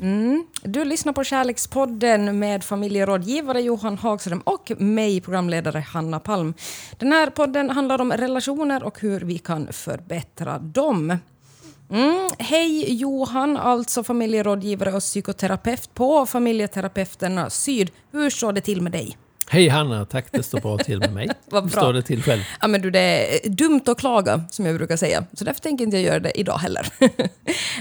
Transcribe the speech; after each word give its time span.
Mm. 0.00 0.46
Du 0.62 0.84
lyssnar 0.84 1.12
på 1.12 1.24
Kärlekspodden 1.24 2.38
med 2.38 2.64
familjerådgivare 2.64 3.62
Johan 3.62 3.98
Hagström 3.98 4.40
och 4.40 4.72
mig, 4.78 5.20
programledare 5.20 5.78
Hanna 5.78 6.20
Palm. 6.20 6.54
Den 6.98 7.12
här 7.12 7.30
podden 7.30 7.70
handlar 7.70 8.00
om 8.00 8.12
relationer 8.12 8.82
och 8.82 9.00
hur 9.00 9.20
vi 9.20 9.38
kan 9.38 9.72
förbättra 9.72 10.58
dem. 10.58 11.18
Mm. 11.90 12.30
Hej 12.38 12.94
Johan, 12.94 13.56
alltså 13.56 14.04
familjerådgivare 14.04 14.92
och 14.92 15.00
psykoterapeut 15.00 15.94
på 15.94 16.26
Familjeterapeuterna 16.26 17.50
Syd. 17.50 17.90
Hur 18.12 18.30
står 18.30 18.52
det 18.52 18.60
till 18.60 18.82
med 18.82 18.92
dig? 18.92 19.16
Hej 19.48 19.68
Hanna, 19.68 20.04
tack 20.04 20.26
det 20.32 20.42
står 20.42 20.60
bra 20.60 20.78
till 20.78 20.98
med 20.98 21.12
mig. 21.12 21.28
Vad 21.46 21.62
bra. 21.70 21.80
står 21.82 21.92
det 21.92 22.02
till 22.02 22.22
själv? 22.22 22.42
Ja, 22.60 22.68
men 22.68 22.82
du, 22.82 22.90
det 22.90 23.46
är 23.46 23.48
dumt 23.50 23.80
att 23.86 23.98
klaga, 23.98 24.44
som 24.50 24.66
jag 24.66 24.76
brukar 24.76 24.96
säga. 24.96 25.24
Så 25.32 25.44
därför 25.44 25.60
tänker 25.60 25.84
inte 25.84 25.96
jag 25.96 26.04
göra 26.04 26.20
det 26.20 26.40
idag 26.40 26.58
heller. 26.58 26.86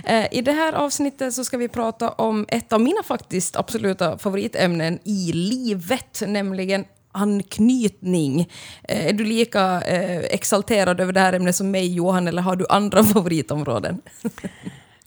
Eh, 0.05 0.25
I 0.31 0.41
det 0.41 0.51
här 0.51 0.73
avsnittet 0.73 1.33
så 1.33 1.43
ska 1.43 1.57
vi 1.57 1.67
prata 1.67 2.09
om 2.09 2.45
ett 2.47 2.73
av 2.73 2.81
mina 2.81 3.03
faktiskt 3.03 3.55
absoluta 3.55 4.17
favoritämnen 4.17 4.99
i 5.03 5.31
livet, 5.33 6.23
nämligen 6.27 6.85
anknytning. 7.11 8.39
Eh, 8.83 9.07
Är 9.07 9.13
du 9.13 9.23
lika 9.25 9.81
eh, 9.81 10.17
exalterad 10.19 10.99
över 10.99 11.13
det 11.13 11.19
här 11.19 11.33
ämnet 11.33 11.55
som 11.55 11.71
mig, 11.71 11.93
Johan, 11.93 12.27
eller 12.27 12.41
har 12.41 12.55
du 12.55 12.65
andra 12.69 13.03
favoritområden? 13.13 14.01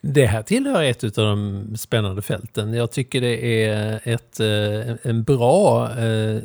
Det 0.08 0.26
här 0.26 0.42
tillhör 0.42 0.82
ett 0.82 1.04
av 1.04 1.24
de 1.24 1.76
spännande 1.76 2.22
fälten. 2.22 2.74
Jag 2.74 2.90
tycker 2.90 3.20
det 3.20 3.64
är 3.64 4.00
ett, 4.04 4.40
eh, 4.40 5.10
en 5.10 5.22
bra 5.22 5.90
eh, 5.98 6.40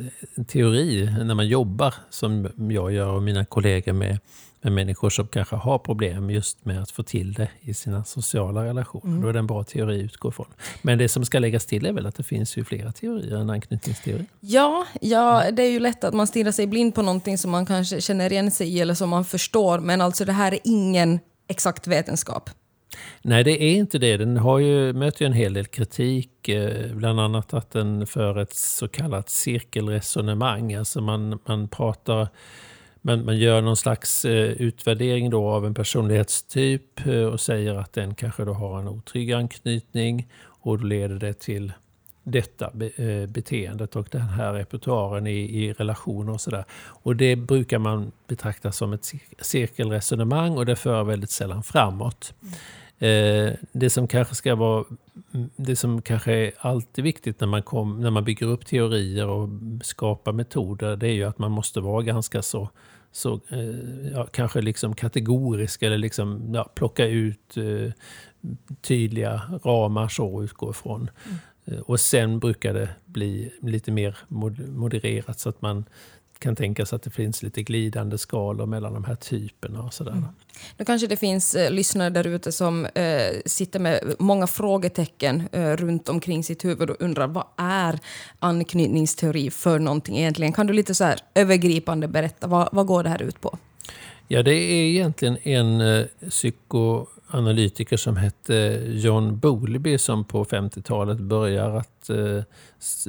teori 0.46 1.10
när 1.24 1.34
man 1.34 1.48
jobbar, 1.48 1.94
som 2.10 2.48
jag 2.56 2.92
gör 2.92 3.12
och 3.12 3.22
mina 3.22 3.44
kollegor 3.44 3.92
med, 3.92 4.18
med 4.60 4.72
människor 4.72 5.10
som 5.10 5.26
kanske 5.26 5.56
har 5.56 5.78
problem 5.78 6.30
just 6.30 6.64
med 6.64 6.82
att 6.82 6.90
få 6.90 7.02
till 7.02 7.32
det 7.32 7.48
i 7.60 7.74
sina 7.74 8.04
sociala 8.04 8.64
relationer. 8.64 9.22
Då 9.22 9.28
är 9.28 9.32
det 9.32 9.38
en 9.38 9.46
bra 9.46 9.64
teori 9.64 10.00
att 10.00 10.04
utgå 10.04 10.30
från. 10.30 10.46
Men 10.82 10.98
det 10.98 11.08
som 11.08 11.24
ska 11.24 11.38
läggas 11.38 11.66
till 11.66 11.86
är 11.86 11.92
väl 11.92 12.06
att 12.06 12.14
det 12.14 12.22
finns 12.22 12.56
ju 12.56 12.64
flera 12.64 12.92
teorier 12.92 13.36
än 13.36 13.50
anknytningsteori. 13.50 14.26
Ja, 14.40 14.86
ja, 15.00 15.50
det 15.52 15.62
är 15.62 15.70
ju 15.70 15.80
lätt 15.80 16.04
att 16.04 16.14
man 16.14 16.26
stirrar 16.26 16.52
sig 16.52 16.66
blind 16.66 16.94
på 16.94 17.02
någonting 17.02 17.38
som 17.38 17.50
man 17.50 17.66
kanske 17.66 18.00
känner 18.00 18.32
igen 18.32 18.50
sig 18.50 18.68
i 18.68 18.80
eller 18.80 18.94
som 18.94 19.10
man 19.10 19.24
förstår, 19.24 19.78
men 19.78 20.00
alltså 20.00 20.24
det 20.24 20.32
här 20.32 20.52
är 20.52 20.60
ingen 20.64 21.20
exakt 21.48 21.86
vetenskap. 21.86 22.50
Nej, 23.22 23.44
det 23.44 23.62
är 23.62 23.74
inte 23.74 23.98
det. 23.98 24.16
Den 24.16 24.36
har 24.36 24.58
ju, 24.58 24.92
möter 24.92 25.22
ju 25.22 25.26
en 25.26 25.32
hel 25.32 25.54
del 25.54 25.66
kritik. 25.66 26.48
Eh, 26.48 26.94
bland 26.94 27.20
annat 27.20 27.54
att 27.54 27.70
den 27.70 28.06
för 28.06 28.38
ett 28.38 28.54
så 28.54 28.88
kallat 28.88 29.30
cirkelresonemang. 29.30 30.74
Alltså 30.74 31.00
man, 31.00 31.38
man 31.46 31.68
pratar... 31.68 32.28
men 33.00 33.24
man 33.24 33.38
gör 33.38 33.60
någon 33.60 33.76
slags 33.76 34.24
eh, 34.24 34.50
utvärdering 34.50 35.30
då 35.30 35.48
av 35.48 35.66
en 35.66 35.74
personlighetstyp 35.74 37.06
eh, 37.06 37.24
och 37.24 37.40
säger 37.40 37.74
att 37.74 37.92
den 37.92 38.14
kanske 38.14 38.44
då 38.44 38.52
har 38.52 38.80
en 38.80 38.88
otrygg 38.88 39.32
anknytning 39.32 40.28
och 40.44 40.78
då 40.78 40.84
leder 40.84 41.16
det 41.16 41.32
till 41.32 41.72
detta 42.24 42.70
beteendet 43.28 43.96
och 43.96 44.08
den 44.10 44.20
här 44.20 44.52
repertoaren 44.52 45.26
i, 45.26 45.64
i 45.64 45.72
relationer 45.72 46.32
och 46.32 46.40
sådär. 46.40 46.64
Och 46.74 47.16
det 47.16 47.36
brukar 47.36 47.78
man 47.78 48.12
betrakta 48.26 48.72
som 48.72 48.92
ett 48.92 49.12
cirkelresonemang 49.40 50.56
och 50.56 50.66
det 50.66 50.76
för 50.76 51.04
väldigt 51.04 51.30
sällan 51.30 51.62
framåt. 51.62 52.34
Mm. 52.42 52.54
Eh, 53.06 53.52
det 53.72 53.90
som 53.90 54.08
kanske 54.08 54.34
ska 54.34 54.54
vara 54.54 54.84
det 55.56 55.76
som 55.76 56.02
kanske 56.02 56.32
är 56.32 56.52
alltid 56.58 57.04
viktigt 57.04 57.40
när 57.40 57.46
man, 57.48 57.62
kom, 57.62 58.00
när 58.00 58.10
man 58.10 58.24
bygger 58.24 58.46
upp 58.46 58.66
teorier 58.66 59.26
och 59.26 59.48
skapar 59.82 60.32
metoder, 60.32 60.96
det 60.96 61.08
är 61.08 61.12
ju 61.12 61.24
att 61.24 61.38
man 61.38 61.50
måste 61.50 61.80
vara 61.80 62.02
ganska 62.02 62.42
så, 62.42 62.68
så 63.12 63.34
eh, 63.48 64.10
ja, 64.12 64.26
kanske 64.32 64.60
liksom 64.60 64.94
kategorisk 64.94 65.82
eller 65.82 65.98
liksom, 65.98 66.54
ja, 66.54 66.70
plocka 66.74 67.06
ut 67.06 67.56
eh, 67.56 67.92
tydliga 68.82 69.42
ramar 69.64 70.08
så 70.08 70.42
utgå 70.42 70.70
ifrån. 70.70 71.10
Eh, 71.64 71.78
Och 71.78 72.00
sen 72.00 72.38
brukar 72.38 72.74
det 72.74 72.88
bli 73.04 73.52
lite 73.62 73.90
mer 73.92 74.18
mod- 74.28 74.68
modererat 74.68 75.40
så 75.40 75.48
att 75.48 75.62
man 75.62 75.84
kan 76.42 76.56
tänkas 76.56 76.92
att 76.92 77.02
det 77.02 77.10
finns 77.10 77.42
lite 77.42 77.62
glidande 77.62 78.18
skalor 78.18 78.66
mellan 78.66 78.94
de 78.94 79.04
här 79.04 79.14
typerna 79.14 79.82
och 79.82 79.94
sådär. 79.94 80.12
Mm. 80.12 80.24
Nu 80.76 80.84
kanske 80.84 81.06
det 81.06 81.16
finns 81.16 81.54
eh, 81.54 81.70
lyssnare 81.70 82.10
där 82.10 82.26
ute 82.26 82.52
som 82.52 82.86
eh, 82.86 83.40
sitter 83.46 83.80
med 83.80 84.14
många 84.18 84.46
frågetecken 84.46 85.48
eh, 85.52 85.70
runt 85.70 86.08
omkring 86.08 86.44
sitt 86.44 86.64
huvud 86.64 86.90
och 86.90 86.96
undrar 87.00 87.26
vad 87.26 87.44
är 87.56 87.98
anknytningsteori 88.38 89.50
för 89.50 89.78
någonting 89.78 90.18
egentligen? 90.18 90.52
Kan 90.52 90.66
du 90.66 90.72
lite 90.72 90.94
så 90.94 91.04
här 91.04 91.20
övergripande 91.34 92.08
berätta 92.08 92.46
vad, 92.46 92.68
vad 92.72 92.86
går 92.86 93.02
det 93.02 93.08
här 93.10 93.22
ut 93.22 93.40
på? 93.40 93.58
Ja, 94.32 94.42
det 94.42 94.54
är 94.54 94.90
egentligen 94.90 95.36
en 95.42 95.80
eh, 95.80 96.06
psykoanalytiker 96.28 97.96
som 97.96 98.16
hette 98.16 98.82
John 98.86 99.38
Bowlby 99.38 99.98
som 99.98 100.24
på 100.24 100.44
50-talet 100.44 101.18
börjar 101.18 101.70
att 101.70 102.10
eh, 102.10 102.36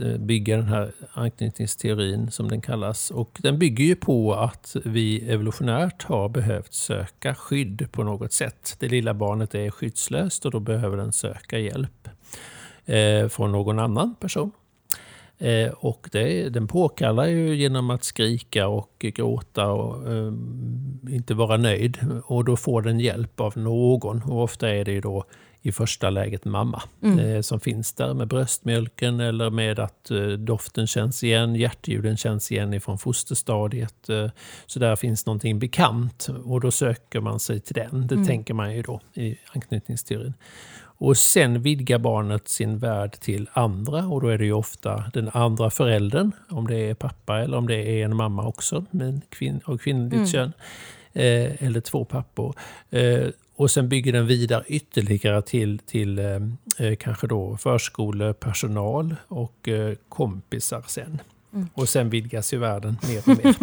eh, 0.01 0.17
bygga 0.17 0.57
den 0.57 0.67
här 0.67 0.91
anknytningsteorin 1.13 2.31
som 2.31 2.49
den 2.49 2.61
kallas. 2.61 3.11
Och 3.11 3.39
den 3.41 3.59
bygger 3.59 3.83
ju 3.83 3.95
på 3.95 4.33
att 4.33 4.75
vi 4.85 5.29
evolutionärt 5.29 6.03
har 6.03 6.29
behövt 6.29 6.73
söka 6.73 7.35
skydd 7.35 7.87
på 7.91 8.03
något 8.03 8.33
sätt. 8.33 8.75
Det 8.79 8.87
lilla 8.87 9.13
barnet 9.13 9.55
är 9.55 9.69
skyddslöst 9.69 10.45
och 10.45 10.51
då 10.51 10.59
behöver 10.59 10.97
den 10.97 11.13
söka 11.13 11.59
hjälp 11.59 12.07
eh, 12.85 13.27
från 13.27 13.51
någon 13.51 13.79
annan 13.79 14.15
person. 14.15 14.51
Eh, 15.37 15.71
och 15.71 16.09
det, 16.11 16.49
den 16.49 16.67
påkallar 16.67 17.25
ju 17.25 17.55
genom 17.55 17.89
att 17.89 18.03
skrika 18.03 18.67
och 18.67 18.95
gråta 18.99 19.71
och 19.71 20.11
eh, 20.13 20.33
inte 21.09 21.33
vara 21.33 21.57
nöjd. 21.57 21.97
Och 22.25 22.45
då 22.45 22.55
får 22.55 22.81
den 22.81 22.99
hjälp 22.99 23.39
av 23.39 23.57
någon. 23.57 24.21
Och 24.21 24.43
ofta 24.43 24.69
är 24.69 24.85
det 24.85 25.01
då 25.01 25.25
i 25.61 25.71
första 25.71 26.09
läget 26.09 26.45
mamma 26.45 26.83
eh, 27.01 27.41
som 27.41 27.59
finns 27.59 27.93
där 27.93 28.13
med 28.13 28.27
bröstmjölken 28.27 29.19
eller 29.19 29.49
med 29.49 29.79
att 29.79 30.11
eh, 30.11 30.27
doften 30.27 30.87
känns 30.87 31.23
igen, 31.23 31.55
hjärtljuden 31.55 32.17
känns 32.17 32.51
igen 32.51 32.73
ifrån 32.73 32.97
fosterstadiet. 32.97 34.09
Så 34.65 34.79
där 34.79 34.95
finns 34.95 35.25
någonting 35.25 35.59
bekant 35.59 36.29
och 36.45 36.61
då 36.61 36.71
söker 36.71 37.19
man 37.19 37.39
sig 37.39 37.59
till 37.59 37.73
den. 37.73 38.07
Det 38.07 38.25
tänker 38.25 38.53
man 38.53 38.75
ju 38.75 38.81
då 38.81 39.01
i 39.13 39.37
anknytningsteorin. 39.53 40.33
Och 41.03 41.17
sen 41.17 41.61
vidgar 41.61 41.97
barnet 41.99 42.47
sin 42.47 42.77
värld 42.77 43.19
till 43.19 43.49
andra 43.53 44.07
och 44.07 44.21
då 44.21 44.27
är 44.27 44.37
det 44.37 44.45
ju 44.45 44.53
ofta 44.53 45.03
den 45.13 45.29
andra 45.33 45.69
föräldern, 45.69 46.31
om 46.49 46.67
det 46.67 46.77
är 46.77 46.93
pappa 46.93 47.39
eller 47.39 47.57
om 47.57 47.67
det 47.67 47.75
är 47.75 48.05
en 48.05 48.15
mamma 48.15 48.47
också 48.47 48.85
med 48.91 49.21
kvinn 49.29 49.59
och 49.65 49.81
kvinnligt 49.81 50.31
kön. 50.31 50.53
Eh, 51.13 51.63
eller 51.63 51.81
två 51.81 52.05
pappor. 52.05 52.55
Eh, 52.89 53.27
och 53.55 53.71
sen 53.71 53.89
bygger 53.89 54.13
den 54.13 54.27
vidare 54.27 54.63
ytterligare 54.67 55.41
till, 55.41 55.79
till 55.79 56.19
eh, 56.19 56.25
eh, 56.77 56.95
kanske 56.95 57.27
då 57.27 57.57
förskolepersonal 57.57 59.15
och 59.27 59.67
eh, 59.67 59.95
kompisar 60.09 60.83
sen. 60.87 61.21
Och 61.73 61.89
sen 61.89 62.09
vidgas 62.09 62.53
ju 62.53 62.57
världen 62.57 62.97
mer 63.07 63.19
och 63.19 63.27
mer. 63.27 63.55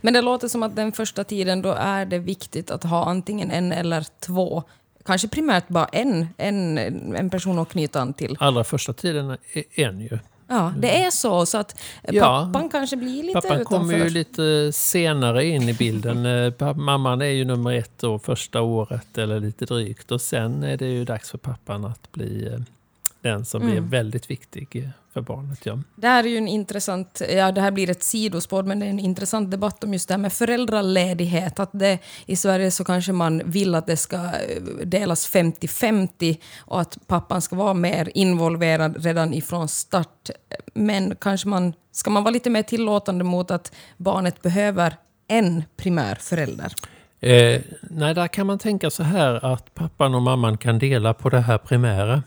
Men 0.00 0.14
det 0.14 0.20
låter 0.20 0.48
som 0.48 0.62
att 0.62 0.76
den 0.76 0.92
första 0.92 1.24
tiden 1.24 1.62
då 1.62 1.72
är 1.72 2.06
det 2.06 2.18
viktigt 2.18 2.70
att 2.70 2.84
ha 2.84 3.04
antingen 3.04 3.50
en 3.50 3.72
eller 3.72 4.06
två, 4.20 4.62
kanske 5.04 5.28
primärt 5.28 5.68
bara 5.68 5.84
en, 5.86 6.28
en, 6.36 6.78
en 7.16 7.30
person 7.30 7.58
att 7.58 7.68
knyta 7.68 8.00
an 8.00 8.12
till. 8.14 8.36
Allra 8.40 8.64
första 8.64 8.92
tiden 8.92 9.30
är 9.52 9.64
en 9.74 10.00
ju. 10.00 10.18
Ja, 10.48 10.72
det 10.78 11.02
är 11.04 11.10
så, 11.10 11.46
så 11.46 11.58
att 11.58 11.80
eh, 12.02 12.14
Ja. 12.14 12.48
pappan 12.52 12.68
kanske 12.68 12.96
blir 12.96 13.22
lite 13.22 13.32
Pappan 13.34 13.50
utanför. 13.60 13.64
kommer 13.64 13.98
ju 13.98 14.10
lite 14.10 14.70
senare 14.72 15.44
in 15.46 15.68
i 15.68 15.72
bilden. 15.74 16.26
Eh, 16.60 16.74
Mamman 16.76 17.20
är 17.22 17.26
ju 17.26 17.44
nummer 17.44 17.72
ett 17.72 18.02
och 18.04 18.24
första 18.24 18.60
året 18.60 19.18
eller 19.18 19.40
lite 19.40 19.64
drygt. 19.64 20.10
Och 20.12 20.20
sen 20.20 20.62
är 20.62 20.76
det 20.76 20.86
ju 20.86 21.04
dags 21.04 21.30
för 21.30 21.38
pappan 21.38 21.84
att 21.84 22.12
bli 22.12 22.46
eh, 22.52 22.60
den 23.22 23.44
som 23.44 23.62
Mm. 23.62 23.76
är 23.76 23.80
väldigt 23.80 24.30
viktig 24.30 24.88
för 25.12 25.20
barnet. 25.20 25.66
Ja. 25.66 25.78
Det 25.96 26.06
här 26.08 26.24
är 26.24 26.28
ju 26.28 26.36
en 26.36 26.48
intressant, 26.48 27.22
ja 27.36 27.52
det 27.52 27.60
här 27.60 27.70
blir 27.70 27.90
ett 27.90 28.02
sidospår, 28.02 28.62
men 28.62 28.78
det 28.80 28.86
är 28.86 28.90
en 28.90 28.98
intressant 28.98 29.50
debatt 29.50 29.84
om 29.84 29.92
just 29.92 30.08
det 30.08 30.14
här 30.14 30.18
med 30.18 30.32
föräldraledighet. 30.32 31.60
Att 31.60 31.70
det, 31.72 31.98
I 32.26 32.36
Sverige 32.36 32.70
så 32.70 32.84
kanske 32.84 33.12
man 33.12 33.42
vill 33.44 33.74
att 33.74 33.86
det 33.86 33.96
ska 33.96 34.16
eh, 34.16 34.62
delas 34.84 35.34
50-50 35.34 36.36
och 36.58 36.80
att 36.80 36.98
pappan 37.06 37.42
ska 37.42 37.56
vara 37.56 37.74
mer 37.74 38.08
involverad 38.14 39.04
redan 39.04 39.34
ifrån 39.34 39.68
start. 39.68 40.30
Men 40.74 41.16
kanske 41.20 41.48
man, 41.48 41.72
ska 41.92 42.10
man 42.10 42.22
vara 42.24 42.32
lite 42.32 42.50
mer 42.50 42.62
tillåtande 42.62 43.24
mot 43.24 43.50
att 43.50 43.72
barnet 43.96 44.42
behöver 44.42 44.94
en 45.28 45.64
primär 45.76 46.14
förälder? 46.14 46.72
Eh, 47.20 47.60
nej, 47.82 48.14
där 48.14 48.28
kan 48.28 48.46
man 48.46 48.58
tänka 48.58 48.90
så 48.90 49.02
här 49.02 49.44
att 49.52 49.74
pappan 49.74 50.14
och 50.14 50.22
mamman 50.22 50.58
kan 50.58 50.78
dela 50.78 51.14
på 51.14 51.28
det 51.30 51.40
här 51.40 51.58
primära. 51.58 52.22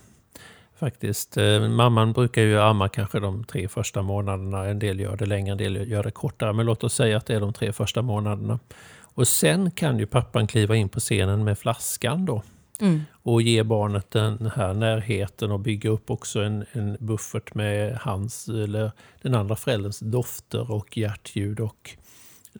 Faktiskt. 0.76 1.38
Eh, 1.38 1.70
mamman 1.70 2.14
brukar 2.14 2.42
ju 2.42 2.60
amma 2.60 2.90
kanske 2.90 3.20
de 3.20 3.44
tre 3.44 3.68
första 3.68 4.02
månaderna. 4.02 4.66
En 4.66 4.80
del 4.80 5.00
gör 5.00 5.18
det 5.18 5.26
längre, 5.26 5.52
en 5.52 5.58
del 5.58 5.90
gör 5.92 6.04
det 6.04 6.12
kortare. 6.12 6.54
Men 6.54 6.66
låt 6.66 6.84
oss 6.84 6.94
säga 6.94 7.18
att 7.18 7.26
det 7.26 7.36
är 7.36 7.40
de 7.40 7.54
tre 7.54 7.74
första 7.74 8.02
månaderna. 8.02 8.60
Och 9.02 9.28
sen 9.28 9.72
kan 9.72 10.00
ju 10.00 10.06
pappan 10.06 10.48
kliva 10.48 10.76
in 10.76 10.90
på 10.90 11.00
scenen 11.00 11.44
med 11.44 11.58
flaskan 11.58 12.26
då. 12.26 12.44
Mm. 12.82 13.02
Och 13.24 13.42
ge 13.42 13.64
barnet 13.64 14.12
den 14.12 14.52
här 14.56 14.74
närheten 14.74 15.52
och 15.52 15.60
bygga 15.60 15.90
upp 15.90 16.12
också 16.12 16.42
en, 16.42 16.66
en 16.72 16.98
buffert 17.00 17.56
med 17.56 17.98
hans 17.98 18.48
eller 18.48 18.92
den 19.22 19.36
andra 19.36 19.56
förälderns 19.56 20.00
dofter 20.00 20.72
och 20.72 20.98
hjärtljud 20.98 21.60
och 21.60 21.98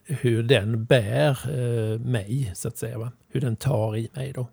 hur 0.06 0.44
den 0.44 0.86
bär 0.86 1.30
eh, 1.30 2.00
mig, 2.00 2.52
så 2.56 2.68
att 2.68 2.78
säga. 2.78 2.98
Va? 2.98 3.12
Hur 3.28 3.42
den 3.42 3.56
tar 3.56 3.98
i 3.98 4.10
mig 4.14 4.34
då. 4.34 4.48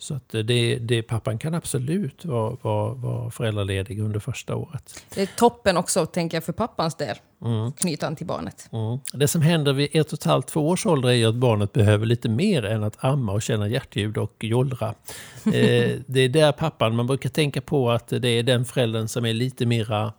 Så 0.00 0.14
att 0.14 0.28
det, 0.28 0.78
det, 0.78 1.02
pappan 1.02 1.38
kan 1.38 1.54
absolut 1.54 2.24
vara, 2.24 2.56
vara, 2.62 2.94
vara 2.94 3.30
föräldraledig 3.30 4.00
under 4.00 4.20
första 4.20 4.56
året. 4.56 5.04
Det 5.14 5.22
är 5.22 5.26
toppen 5.36 5.76
också, 5.76 6.06
tänker 6.06 6.36
jag, 6.36 6.44
för 6.44 6.52
pappans 6.52 6.94
del. 6.94 7.16
Mm. 7.44 7.72
Knyta 7.72 8.06
an 8.06 8.16
till 8.16 8.26
barnet. 8.26 8.68
Mm. 8.72 8.98
Det 9.12 9.28
som 9.28 9.42
händer 9.42 9.72
vid 9.72 9.88
ett 9.92 10.12
och 10.12 10.18
ett 10.18 10.24
halvt, 10.24 10.46
två 10.46 10.68
års 10.68 10.86
ålder 10.86 11.08
är 11.08 11.12
ju 11.12 11.26
att 11.26 11.34
barnet 11.34 11.72
behöver 11.72 12.06
lite 12.06 12.28
mer 12.28 12.64
än 12.64 12.84
att 12.84 13.04
amma 13.04 13.32
och 13.32 13.42
känna 13.42 13.68
hjärtljud 13.68 14.18
och 14.18 14.44
jollra. 14.44 14.88
eh, 15.44 15.92
det 16.06 16.20
är 16.20 16.28
där 16.28 16.52
pappan, 16.52 16.96
man 16.96 17.06
brukar 17.06 17.30
tänka 17.30 17.60
på 17.60 17.90
att 17.90 18.08
det 18.08 18.28
är 18.28 18.42
den 18.42 18.64
föräldern 18.64 19.08
som 19.08 19.24
är 19.24 19.34
lite 19.34 19.66
mera 19.66 20.12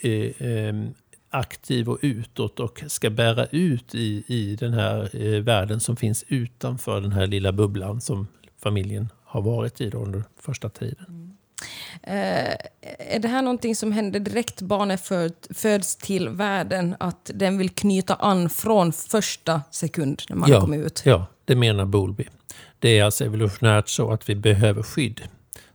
eh, 0.00 0.48
eh, 0.48 0.74
aktiv 1.30 1.88
och 1.88 1.98
utåt 2.02 2.60
och 2.60 2.82
ska 2.86 3.10
bära 3.10 3.46
ut 3.46 3.94
i, 3.94 4.24
i 4.26 4.56
den 4.56 4.72
här 4.72 5.10
eh, 5.12 5.40
världen 5.42 5.80
som 5.80 5.96
finns 5.96 6.24
utanför 6.28 7.00
den 7.00 7.12
här 7.12 7.26
lilla 7.26 7.52
bubblan 7.52 8.00
som 8.00 8.26
familjen 8.62 9.08
har 9.24 9.42
varit 9.42 9.80
i 9.80 9.90
under 9.90 10.24
första 10.40 10.68
tiden. 10.68 11.36
Eh, 12.02 12.54
är 12.98 13.18
det 13.18 13.28
här 13.28 13.42
någonting 13.42 13.76
som 13.76 13.92
händer 13.92 14.20
direkt 14.20 14.62
barnet 14.62 15.00
föd, 15.00 15.32
föds 15.50 15.96
till 15.96 16.28
världen? 16.28 16.96
Att 17.00 17.30
den 17.34 17.58
vill 17.58 17.70
knyta 17.70 18.14
an 18.14 18.50
från 18.50 18.92
första 18.92 19.62
sekund 19.70 20.22
när 20.28 20.36
man 20.36 20.50
ja, 20.50 20.60
kommer 20.60 20.78
ut? 20.78 21.02
Ja, 21.04 21.26
det 21.44 21.56
menar 21.56 21.84
Bowlby. 21.84 22.28
Det 22.78 22.98
är 22.98 23.04
alltså 23.04 23.24
evolutionärt 23.24 23.88
så 23.88 24.10
att 24.10 24.28
vi 24.28 24.34
behöver 24.34 24.82
skydd. 24.82 25.20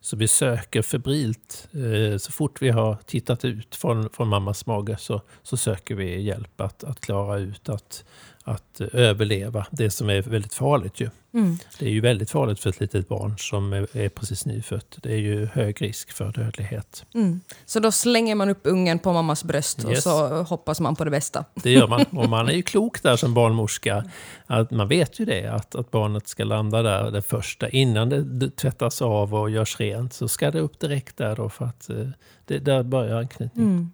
Så 0.01 0.18
vi 0.18 0.27
söker 0.27 0.81
febrilt. 0.81 1.68
Eh, 1.74 2.18
så 2.18 2.31
fort 2.31 2.62
vi 2.62 2.69
har 2.69 2.97
tittat 3.06 3.45
ut 3.45 3.75
från, 3.75 4.09
från 4.09 4.27
mammas 4.27 4.65
mage 4.65 4.97
så, 5.00 5.21
så 5.44 5.57
söker 5.57 5.95
vi 5.95 6.21
hjälp 6.21 6.62
att, 6.62 6.83
att 6.83 7.00
klara 7.00 7.38
ut 7.38 7.69
att, 7.69 8.06
att 8.44 8.81
överleva 8.81 9.66
det 9.72 9.90
som 9.90 10.10
är 10.10 10.22
väldigt 10.22 10.54
farligt. 10.54 11.00
Ju. 11.00 11.10
Mm. 11.34 11.57
Det 11.80 11.86
är 11.86 11.90
ju 11.90 12.01
väldigt 12.01 12.31
farligt 12.31 12.60
för 12.60 12.69
ett 12.69 12.80
litet 12.80 13.07
barn 13.07 13.36
som 13.38 13.74
är, 13.74 14.10
precis 14.10 14.45
nyfött. 14.45 14.98
Det 15.01 15.13
är 15.13 15.18
ju 15.18 15.45
hög 15.45 15.81
risk 15.81 16.12
för 16.12 16.31
dödlighet. 16.31 17.06
Mm. 17.13 17.42
Så 17.66 17.80
då 17.80 17.92
slänger 17.92 18.36
man 18.36 18.50
upp 18.50 18.60
ungen 18.63 19.00
på 19.00 19.13
mammas 19.13 19.44
bröst 19.44 19.84
och 19.84 19.92
Yes. 19.92 20.04
så 20.04 20.44
hoppas 20.44 20.80
man 20.80 20.95
på 20.95 21.04
det 21.04 21.12
bästa. 21.12 21.45
Det 21.54 21.72
gör 21.72 21.88
man. 21.88 22.06
Och 22.12 22.30
man 22.30 22.50
är 22.50 22.54
ju 22.54 22.62
klok 22.62 23.04
där 23.04 23.16
som 23.16 23.34
barnmorska. 23.34 24.06
Att 24.48 24.72
man 24.72 24.88
vet 24.88 25.19
ju 25.19 25.25
det, 25.25 25.48
att, 25.48 25.75
att 25.75 25.92
barnet 25.92 26.28
ska 26.28 26.44
landa 26.44 26.81
där 26.81 27.12
det 27.12 27.22
första. 27.22 27.69
Innan 27.69 28.10
det 28.40 28.50
tvättas 28.50 29.01
av 29.01 29.36
och 29.36 29.50
görs 29.50 29.80
rent 29.80 30.13
så 30.13 30.28
ska 30.28 30.51
det 30.51 30.60
upp 30.60 30.80
direkt 30.80 31.18
där 31.18 31.36
då 31.36 31.50
för 31.50 31.66
att 31.66 31.90
eh, 31.90 32.07
det, 32.45 32.60
där 32.60 32.84
börjar 32.84 33.18
anknytning. 33.18 33.66
Mm. 33.66 33.92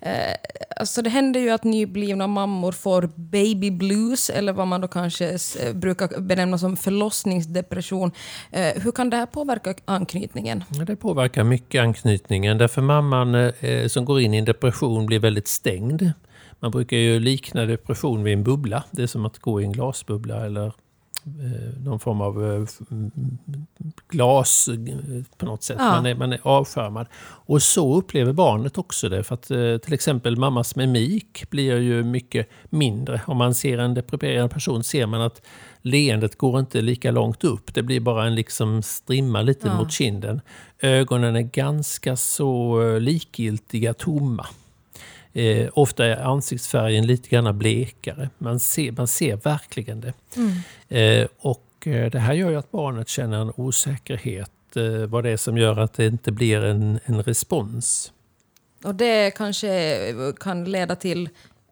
Eh, 0.00 0.34
alltså 0.76 1.02
det 1.02 1.10
händer 1.10 1.40
ju 1.40 1.50
att 1.50 1.64
nyblivna 1.64 2.26
mammor 2.26 2.72
får 2.72 3.10
baby 3.16 3.70
blues 3.70 4.30
eller 4.30 4.52
vad 4.52 4.66
man 4.66 4.80
då 4.80 4.88
kanske 4.88 5.38
eh, 5.60 5.72
brukar 5.74 6.20
benämna 6.20 6.58
som 6.58 6.76
förlossningsdepression. 6.76 8.12
Eh, 8.50 8.82
hur 8.82 8.92
kan 8.92 9.10
det 9.10 9.16
här 9.16 9.26
påverka 9.26 9.74
anknytningen? 9.84 10.64
Ja, 10.68 10.84
Det 10.84 10.96
påverkar 10.96 11.44
mycket 11.44 11.82
anknytningen. 11.82 12.58
Därför 12.58 12.82
mamman 12.82 13.34
eh, 13.34 13.86
som 13.88 14.04
går 14.04 14.20
in 14.20 14.34
i 14.34 14.36
en 14.36 14.44
depression 14.44 15.06
blir 15.06 15.18
väldigt 15.18 15.48
stängd. 15.48 16.12
Man 16.60 16.70
brukar 16.70 16.96
ju 16.96 17.20
likna 17.20 17.64
depression 17.66 18.22
vid 18.24 18.34
en 18.34 18.44
bubbla. 18.44 18.84
Det 18.90 19.02
är 19.02 19.06
som 19.06 19.26
att 19.26 19.38
gå 19.38 19.60
i 19.60 19.64
en 19.64 19.72
glasbubbla 19.72 20.46
eller 20.46 20.72
någon 21.84 22.00
form 22.00 22.20
av 22.20 22.52
eh, 22.52 22.64
glas 24.08 24.68
eh, 24.68 25.22
på 25.36 25.46
något 25.46 25.62
sätt. 25.62 25.76
Ja. 25.80 25.84
Man, 25.90 26.06
är, 26.06 26.14
man 26.14 26.32
är 26.32 26.40
avskärmad. 26.42 27.06
Och 27.20 27.62
så 27.62 27.96
upplever 27.96 28.32
barnet 28.32 28.78
också 28.78 29.08
det. 29.08 29.24
För 29.24 29.34
att 29.34 29.50
eh, 29.50 29.76
till 29.76 29.92
exempel 29.94 30.36
mammas 30.36 30.76
mimik 30.76 31.50
blir 31.50 31.78
ju 31.78 32.04
mycket 32.04 32.48
mindre. 32.70 33.20
Om 33.26 33.36
man 33.36 33.54
ser 33.54 33.78
en 33.78 33.94
deprimerad 33.94 34.50
person 34.50 34.84
ser 34.84 35.06
man 35.06 35.20
att 35.20 35.42
leendet 35.82 36.38
går 36.38 36.60
inte 36.60 36.80
lika 36.80 37.10
långt 37.10 37.44
upp. 37.44 37.74
Det 37.74 37.82
blir 37.82 38.00
bara 38.00 38.26
en 38.26 38.34
liksom 38.34 38.82
strimma 38.82 39.42
lite 39.42 39.68
Ja. 39.68 39.76
mot 39.76 39.92
kinden. 39.92 40.40
Ögonen 40.82 41.36
är 41.36 41.40
ganska 41.42 42.16
så 42.16 42.82
eh, 42.82 43.00
likgiltiga, 43.00 43.94
tomma. 43.94 44.46
Eh, 45.38 45.68
ofta 45.74 46.06
är 46.06 46.16
ansiktsfärgen 46.16 47.06
lite 47.06 47.28
grann 47.28 47.58
blekare. 47.58 48.30
Man 48.38 48.60
ser, 48.60 48.92
man 48.92 49.08
ser 49.08 49.36
verkligen 49.36 50.00
det. 50.00 50.12
Eh, 50.98 51.28
och 51.38 51.86
eh, 51.86 52.10
det 52.10 52.18
här 52.18 52.34
gör 52.34 52.50
ju 52.50 52.56
att 52.56 52.70
barnet 52.70 53.08
känner 53.08 53.40
en 53.40 53.52
osäkerhet. 53.56 54.76
Eh, 54.76 55.06
vad 55.06 55.24
det 55.24 55.30
är 55.30 55.36
som 55.36 55.58
gör 55.58 55.76
att 55.76 55.94
det 55.94 56.06
inte 56.06 56.32
blir 56.32 56.64
en, 56.64 57.00
en 57.04 57.22
respons. 57.22 58.12
Och 58.84 58.94
det 58.94 59.30
kanske 59.30 60.32
kan 60.40 60.64
leda 60.64 60.96
till 60.96 61.28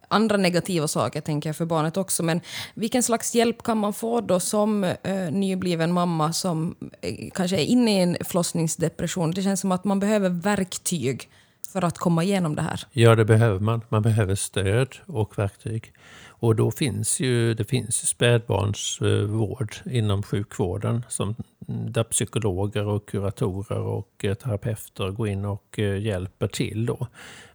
andra 0.09 0.37
negativa 0.37 0.89
saker 0.89 1.21
tänker 1.21 1.49
jag 1.49 1.57
för 1.57 1.65
barnet 1.65 1.97
också. 1.97 2.23
Men 2.23 2.41
vilken 2.75 3.03
slags 3.03 3.35
hjälp 3.35 3.63
kan 3.63 3.79
man 3.79 3.93
få 3.93 4.21
då 4.21 4.41
som 4.41 4.85
eh, 4.85 5.31
nybliven 5.31 5.93
mamma 5.93 6.33
som 6.33 6.77
eh, 7.01 7.31
kanske 7.35 7.57
är 7.57 7.65
inne 7.65 7.99
i 7.99 8.03
en 8.03 8.17
förlossningsdepression? 8.25 9.31
Det 9.31 9.43
känns 9.43 9.61
som 9.61 9.73
att 9.73 9.85
man 9.85 10.01
behöver 10.01 10.29
verktyg 10.29 11.29
för 11.77 11.87
att 11.87 11.99
komma 11.99 12.25
igenom 12.25 12.57
det 12.57 12.63
här. 12.63 12.81
Ja, 12.93 13.15
det 13.15 13.25
behöver 13.25 13.61
man. 13.61 13.81
Man 13.89 14.03
behöver 14.03 14.35
stöd 14.35 14.97
och 15.07 15.39
verktyg. 15.39 15.93
Och 16.39 16.57
då 16.57 16.71
finns 16.71 17.21
ju, 17.21 17.55
det 17.55 17.65
finns 17.65 18.03
ju 18.03 18.07
spädbarnsvård 18.07 19.75
inom 19.91 20.23
sjukvården 20.23 21.05
som, 21.09 21.35
där 21.67 22.05
psykologer 22.05 22.87
och 22.87 23.09
kuratorer 23.09 23.79
och 23.79 24.25
eh, 24.25 24.35
terapeuter 24.35 25.11
går 25.11 25.29
in 25.29 25.45
och 25.45 25.79
eh, 25.79 25.99
hjälper 25.99 26.47
till. 26.47 26.87
Då. 26.87 27.07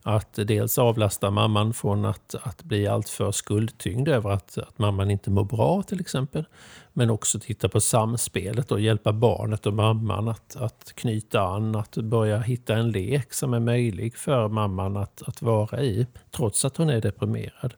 Att 0.04 0.34
dels 0.34 0.78
avlasta 0.78 1.32
mamman 1.32 1.74
från 1.74 2.06
att, 2.06 2.36
att 2.44 2.64
bli 2.64 2.88
alltför 2.88 3.32
skuldtyngd 3.32 4.08
över 4.08 4.30
att, 4.30 4.58
att 4.58 4.80
mamman 4.80 5.12
inte 5.12 5.30
mår 5.30 5.44
bra 5.44 5.84
till 5.84 6.00
exempel. 6.00 6.46
Men 6.94 7.10
också 7.10 7.40
titta 7.40 7.70
på 7.70 7.82
samspelet 7.82 8.72
och 8.72 8.82
hjälpa 8.82 9.14
barnet 9.14 9.66
och 9.66 9.74
mamman 9.74 10.28
att, 10.28 10.56
att 10.56 10.94
knyta 10.96 11.42
an, 11.42 11.76
att 11.76 11.98
börja 11.98 12.40
hitta 12.40 12.76
en 12.76 12.92
lek 12.92 13.34
som 13.34 13.54
är 13.54 13.60
möjlig 13.60 14.18
för 14.18 14.48
mamman 14.48 14.98
att, 14.98 15.22
att 15.26 15.42
vara 15.42 15.82
i, 15.82 16.08
trots 16.32 16.66
att 16.66 16.78
hon 16.78 16.90
är 16.90 17.02
deprimerad. 17.02 17.74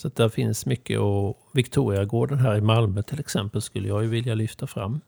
Så 0.00 0.08
att 0.08 0.16
där 0.16 0.28
finns 0.28 0.66
mycket 0.66 0.98
och 0.98 1.38
Victoriagården 1.52 2.38
här 2.38 2.56
i 2.56 2.60
Malmö 2.60 3.02
till 3.02 3.20
exempel 3.20 3.62
skulle 3.62 3.88
jag 3.88 4.02
ju 4.02 4.08
vilja 4.08 4.34
lyfta 4.34 4.66
fram 4.66 5.00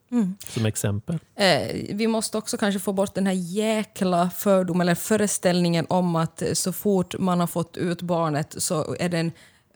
som 0.49 0.67
exempel. 0.67 1.19
Eh, 1.35 1.95
vi 1.95 2.07
måste 2.07 2.39
också 2.39 2.57
kanske 2.57 2.81
få 2.81 2.93
bort 2.93 3.15
den 3.15 3.27
här 3.27 3.35
jäkla 3.35 4.31
fördomen 4.31 4.81
eller 4.81 4.95
föreställningen 4.95 5.87
om 5.89 6.17
att 6.17 6.43
så 6.53 6.73
fort 6.73 7.19
man 7.19 7.41
har 7.41 7.47
fått 7.47 7.77
ut 7.77 8.03
barnet 8.03 8.55
så 8.59 8.97
är 8.99 9.09
det 9.09 9.19
en 9.19 9.33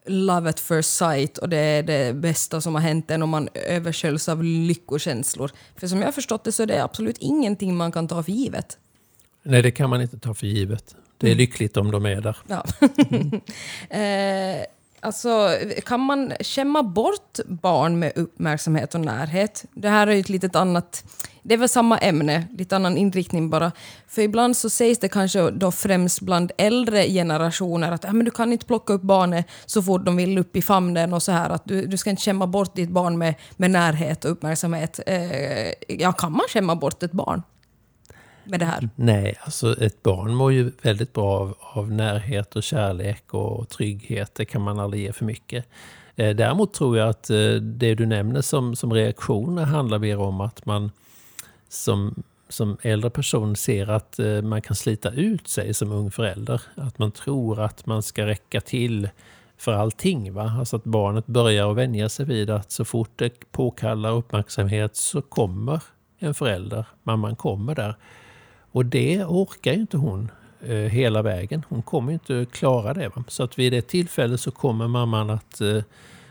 love 0.06 0.50
at 0.50 0.60
first 0.60 0.96
sight 0.96 1.38
och 1.38 1.48
det 1.48 1.58
är 1.58 1.82
det 1.82 2.14
bästa 2.14 2.60
som 2.60 2.74
har 2.74 2.82
hänt 2.82 3.10
en 3.10 3.22
och 3.22 3.28
man 3.28 3.48
översköljs 3.54 4.28
av 4.28 4.44
lyckokänslor. 4.44 5.50
För 5.76 5.86
som 5.86 5.98
jag 5.98 6.06
har 6.06 6.12
förstått 6.12 6.44
det 6.44 6.52
så 6.52 6.62
är 6.62 6.66
det 6.66 6.84
absolut 6.84 7.18
ingenting 7.18 7.76
man 7.76 7.92
kan 7.92 8.08
ta 8.08 8.22
för 8.22 8.32
givet. 8.32 8.78
Nej, 9.42 9.62
det 9.62 9.70
kan 9.70 9.90
man 9.90 10.02
inte 10.02 10.18
ta 10.18 10.34
för 10.34 10.46
givet. 10.46 10.96
Det 11.18 11.30
är 11.30 11.34
lyckligt 11.34 11.76
om 11.76 11.90
de 11.90 12.06
är 12.06 12.20
där. 12.20 12.36
Ja. 12.46 12.64
eh, 13.96 14.66
alltså, 15.00 15.58
kan 15.86 16.00
man 16.00 16.32
skämma 16.40 16.82
bort 16.82 17.38
barn 17.46 17.98
med 17.98 18.12
uppmärksamhet 18.16 18.94
och 18.94 19.00
närhet? 19.00 19.64
Det 19.72 19.88
här 19.88 20.06
är 20.06 20.12
ju 20.12 20.20
ett 20.20 20.28
litet 20.28 20.56
annat... 20.56 21.04
Det 21.42 21.54
är 21.54 21.58
väl 21.58 21.68
samma 21.68 21.98
ämne, 21.98 22.46
lite 22.58 22.76
annan 22.76 22.96
inriktning 22.96 23.50
bara. 23.50 23.72
För 24.08 24.22
ibland 24.22 24.56
så 24.56 24.70
sägs 24.70 24.98
det 24.98 25.08
kanske 25.08 25.50
då 25.50 25.72
främst 25.72 26.20
bland 26.20 26.52
äldre 26.58 27.04
generationer 27.04 27.92
att 27.92 28.04
ah, 28.04 28.12
men 28.12 28.24
du 28.24 28.30
kan 28.30 28.52
inte 28.52 28.66
plocka 28.66 28.92
upp 28.92 29.02
barnet 29.02 29.46
så 29.66 29.82
fort 29.82 30.04
de 30.04 30.16
vill 30.16 30.38
upp 30.38 30.56
i 30.56 30.62
famnen 30.62 31.12
och 31.12 31.22
så 31.22 31.32
här. 31.32 31.50
Att 31.50 31.62
du, 31.64 31.86
du 31.86 31.96
ska 31.96 32.10
inte 32.10 32.22
skämma 32.22 32.46
bort 32.46 32.76
ditt 32.76 32.90
barn 32.90 33.18
med, 33.18 33.34
med 33.56 33.70
närhet 33.70 34.24
och 34.24 34.30
uppmärksamhet. 34.30 35.00
Eh, 35.06 35.72
ja, 35.88 36.12
kan 36.12 36.32
man 36.32 36.46
skämma 36.48 36.76
bort 36.76 37.02
ett 37.02 37.12
barn 37.12 37.42
med 38.46 38.60
det 38.60 38.66
här? 38.66 38.88
Nej, 38.94 39.36
alltså 39.40 39.82
ett 39.82 40.02
barn 40.02 40.34
mår 40.34 40.52
ju 40.52 40.72
väldigt 40.82 41.12
bra 41.12 41.40
av, 41.40 41.54
av 41.58 41.92
närhet 41.92 42.56
och 42.56 42.62
kärlek 42.62 43.34
och 43.34 43.68
trygghet. 43.68 44.34
Det 44.34 44.44
kan 44.44 44.62
man 44.62 44.78
aldrig 44.80 45.02
ge 45.02 45.12
för 45.12 45.24
mycket. 45.24 45.66
Eh, 46.16 46.36
Däremot 46.36 46.74
tror 46.74 46.98
jag 46.98 47.08
att 47.08 47.30
eh, 47.30 47.52
det 47.54 47.94
du 47.94 48.06
nämner 48.06 48.40
som, 48.40 48.76
som 48.76 48.92
reaktioner 48.92 49.64
handlar 49.64 49.98
mer 49.98 50.18
om 50.18 50.40
att 50.40 50.66
man 50.66 50.90
som, 51.68 52.22
som 52.48 52.76
äldre 52.82 53.10
person 53.10 53.56
ser 53.56 53.90
att 53.90 54.18
eh, 54.18 54.42
man 54.42 54.62
kan 54.62 54.76
slita 54.76 55.10
ut 55.10 55.48
sig 55.48 55.74
som 55.74 55.92
ung 55.92 56.10
förälder. 56.10 56.62
Att 56.74 56.98
man 56.98 57.10
tror 57.10 57.60
att 57.60 57.86
man 57.86 58.02
ska 58.02 58.26
räcka 58.26 58.60
till 58.60 59.08
för 59.56 59.72
allting. 59.72 60.32
Va? 60.32 60.52
Alltså 60.58 60.76
att 60.76 60.84
barnet 60.84 61.26
börjar 61.26 61.70
att 61.70 61.76
vänja 61.76 62.08
sig 62.08 62.26
vid 62.26 62.50
att 62.50 62.72
så 62.72 62.84
fort 62.84 63.10
det 63.16 63.50
påkallar 63.50 64.12
uppmärksamhet 64.12 64.96
så 64.96 65.22
kommer 65.22 65.82
en 66.18 66.34
förälder. 66.34 66.86
Mamman 67.02 67.36
kommer 67.36 67.74
där. 67.74 67.96
Och 68.76 68.86
det 68.86 69.24
orkar 69.24 69.72
ju 69.72 69.80
inte 69.80 69.96
hon 69.96 70.30
eh, 70.66 70.74
hela 70.74 71.22
vägen. 71.22 71.64
Hon 71.68 71.82
kommer 71.82 72.12
inte 72.12 72.46
klara 72.52 72.94
det. 72.94 73.08
Va? 73.08 73.24
Så 73.28 73.42
att 73.42 73.58
vid 73.58 73.74
ett 73.74 73.88
tillfälle 73.88 74.38
så 74.38 74.50
kommer 74.50 74.88
mamman 74.88 75.30
att 75.30 75.60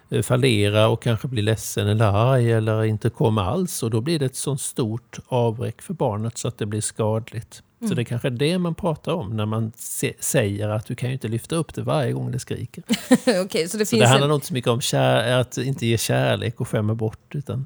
eh, 0.09 0.21
fallera 0.21 0.87
och 0.87 1.03
kanske 1.03 1.27
bli 1.27 1.41
ledsen 1.41 1.87
eller 1.87 2.05
arg 2.05 2.51
eller 2.51 2.83
inte 2.83 3.09
komma 3.09 3.45
alls. 3.45 3.83
Och 3.83 3.91
då 3.91 4.01
blir 4.01 4.19
det 4.19 4.25
ett 4.25 4.35
sånt 4.35 4.61
stort 4.61 5.19
avbräck 5.27 5.81
för 5.81 5.93
barnet 5.93 6.37
så 6.37 6.47
att 6.47 6.57
det 6.57 6.65
blir 6.65 6.81
skadligt. 6.81 7.63
Mm. 7.79 7.89
Så 7.89 7.95
det 7.95 8.01
är 8.01 8.03
kanske 8.03 8.27
är 8.27 8.31
det 8.31 8.57
man 8.57 8.75
pratar 8.75 9.11
om 9.11 9.37
när 9.37 9.45
man 9.45 9.71
säger 10.19 10.69
att 10.69 10.85
du 10.85 10.95
kan 10.95 11.09
ju 11.09 11.13
inte 11.13 11.27
lyfta 11.27 11.55
upp 11.55 11.73
det 11.73 11.81
varje 11.81 12.11
gång 12.11 12.31
det 12.31 12.39
skriker. 12.39 12.83
okay, 13.45 13.67
så 13.67 13.77
det, 13.77 13.85
så 13.85 13.95
det 13.95 14.07
handlar 14.07 14.29
en... 14.29 14.35
inte 14.35 14.47
så 14.47 14.53
mycket 14.53 14.69
om 14.69 14.81
att 15.41 15.57
inte 15.57 15.85
ge 15.85 15.97
kärlek 15.97 16.61
och 16.61 16.67
skämma 16.67 16.95
bort. 16.95 17.35
Utan 17.35 17.65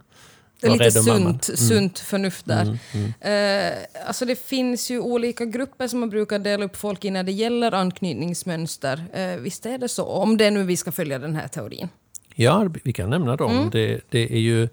det 0.61 0.67
är 0.67 0.71
lite 0.71 0.91
sunt, 0.91 1.47
mm. 1.47 1.57
sunt 1.57 1.99
förnuft 1.99 2.45
där. 2.45 2.61
Mm, 2.61 2.77
mm. 2.93 3.73
Eh, 3.73 4.07
alltså 4.07 4.25
det 4.25 4.35
finns 4.35 4.91
ju 4.91 4.99
olika 4.99 5.45
grupper 5.45 5.87
som 5.87 5.99
man 5.99 6.09
brukar 6.09 6.39
dela 6.39 6.65
upp 6.65 6.75
folk 6.75 7.05
i 7.05 7.09
när 7.09 7.23
det 7.23 7.31
gäller 7.31 7.71
anknytningsmönster. 7.71 9.03
Eh, 9.13 9.39
visst 9.39 9.65
är 9.65 9.77
det 9.77 9.87
så? 9.87 10.05
Om 10.05 10.37
det 10.37 10.45
är 10.45 10.51
nu 10.51 10.63
vi 10.63 10.77
ska 10.77 10.91
följa 10.91 11.19
den 11.19 11.35
här 11.35 11.47
teorin. 11.47 11.89
Ja, 12.35 12.69
vi 12.83 12.93
kan 12.93 13.09
nämna 13.09 13.35
dem. 13.35 13.51
Mm. 13.51 13.69
Det, 13.69 14.01
det, 14.09 14.33
är 14.33 14.39
ju, 14.39 14.69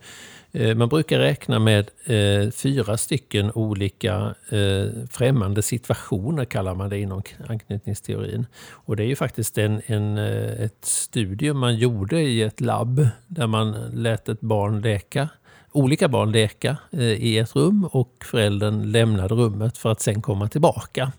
eh, 0.53 0.77
man 0.77 0.89
brukar 0.89 1.19
räkna 1.19 1.59
med 1.59 1.91
eh, 2.05 2.51
fyra 2.51 2.97
stycken 2.97 3.53
olika 3.55 4.35
eh, 4.51 5.07
främmande 5.11 5.63
situationer, 5.63 6.45
kallar 6.45 6.75
man 6.75 6.91
det 6.91 6.99
inom 6.99 7.23
anknytningsteorin. 7.49 8.47
Och 8.71 8.97
det 8.97 9.03
är 9.03 9.07
ju 9.07 9.17
faktiskt 9.17 9.59
en, 9.59 9.83
en, 9.87 10.19
eh, 10.19 10.65
ett 10.65 10.85
studium 10.85 11.59
man 11.59 11.77
gjorde 11.77 12.21
i 12.21 12.43
ett 12.43 12.61
labb, 12.61 13.09
där 13.27 13.47
man 13.47 13.73
lät 13.93 14.29
ett 14.29 14.41
barn 14.41 14.81
leka 14.81 15.29
olika 15.77 16.09
barn 16.09 16.33
leka 16.33 16.77
eh, 16.93 17.01
i 17.03 17.39
ett 17.39 17.57
rum 17.57 17.89
och 17.93 18.25
föräldern 18.25 18.93
lämnade 18.93 19.35
rummet 19.35 19.79
för 19.79 19.93
att 19.93 20.01
sen 20.01 20.23
komma 20.23 20.49
tillbaka. 20.49 21.13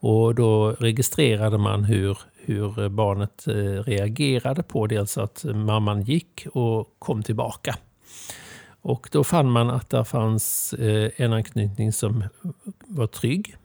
Och 0.00 0.34
då 0.34 0.70
registrerade 0.70 1.58
man 1.58 1.84
hur, 1.84 2.18
hur 2.44 2.88
barnet 2.88 3.46
eh, 3.48 3.82
reagerade 3.84 4.62
på 4.62 4.86
dels 4.86 5.18
alltså 5.18 5.48
att 5.50 5.56
mamman 5.56 6.02
gick 6.02 6.46
och 6.52 6.94
kom 6.98 7.22
tillbaka. 7.22 7.76
Och 8.82 9.08
då 9.12 9.24
fann 9.24 9.50
man 9.50 9.70
att 9.70 9.90
det 9.90 10.04
fanns 10.04 10.72
eh, 10.72 11.10
en 11.16 11.32
anknytning 11.32 11.92
som 11.92 12.24
var 12.86 13.06
trygg. 13.06 13.56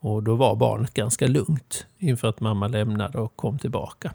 Och 0.00 0.22
då 0.22 0.34
var 0.34 0.56
barnet 0.56 0.94
ganska 0.94 1.26
lugnt 1.26 1.86
inför 1.98 2.28
att 2.28 2.40
mamma 2.40 2.68
lämnade 2.68 3.18
och 3.18 3.36
kom 3.36 3.58
tillbaka. 3.58 4.12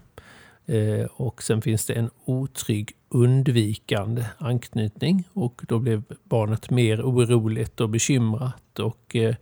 Och 1.11 1.43
sen 1.43 1.61
finns 1.61 1.85
det 1.85 1.93
en 1.93 2.09
otrygg 2.25 2.91
undvikande 3.09 4.25
anknytning 4.37 5.27
och 5.33 5.61
då 5.67 5.79
blev 5.79 6.03
barnet 6.23 6.69
mer 6.69 7.01
oroligt 7.01 7.81
och 7.81 7.89
bekymrat 7.89 8.79
och 8.79 9.15
eh, 9.15 9.35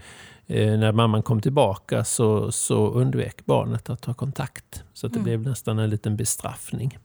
eh, 0.48 0.80
när 0.80 0.92
mamman 0.92 1.24
kom 1.24 1.42
tillbaka 1.42 2.04
så, 2.04 2.52
så 2.52 2.88
undvek 2.88 3.46
barnet 3.46 3.90
att 3.90 4.02
ta 4.02 4.14
kontakt. 4.14 4.84
Så 4.94 5.08
det 5.08 5.16
mm. 5.16 5.24
blev 5.24 5.42
nästan 5.42 5.80
en 5.80 5.90
liten 5.90 6.18
bestraffning. 6.18 6.98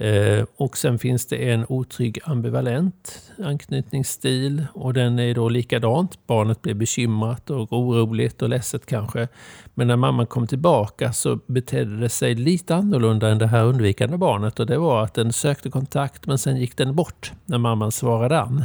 Eh, 0.00 0.44
och 0.56 0.76
sen 0.76 0.98
finns 0.98 1.26
det 1.26 1.50
en 1.50 1.66
otrygg 1.68 2.18
ambivalent 2.24 3.32
anknytningsstil 3.44 4.66
och 4.74 4.94
den 4.94 5.18
är 5.18 5.34
då 5.34 5.48
likadant. 5.48 6.26
Barnet 6.26 6.62
blir 6.62 6.74
bekymrat 6.74 7.50
och 7.50 7.72
oroligt 7.72 8.42
och 8.42 8.48
ledset 8.48 8.86
kanske. 8.86 9.28
Men 9.74 9.86
när 9.86 9.96
mamman 9.96 10.26
kom 10.26 10.46
tillbaka 10.46 11.12
så 11.12 11.38
betedde 11.46 11.96
det 11.96 12.08
sig 12.08 12.34
lite 12.34 12.74
annorlunda 12.74 13.28
än 13.28 13.38
det 13.38 13.46
här 13.46 13.64
undvikande 13.64 14.16
barnet 14.16 14.60
och 14.60 14.66
det 14.66 14.78
var 14.78 15.04
att 15.04 15.14
den 15.14 15.32
sökte 15.32 15.70
kontakt 15.70 16.26
men 16.26 16.38
sen 16.38 16.56
gick 16.56 16.76
den 16.76 16.94
bort 16.94 17.32
när 17.44 17.58
mamman 17.58 17.92
svarade 17.92 18.40
an. 18.40 18.64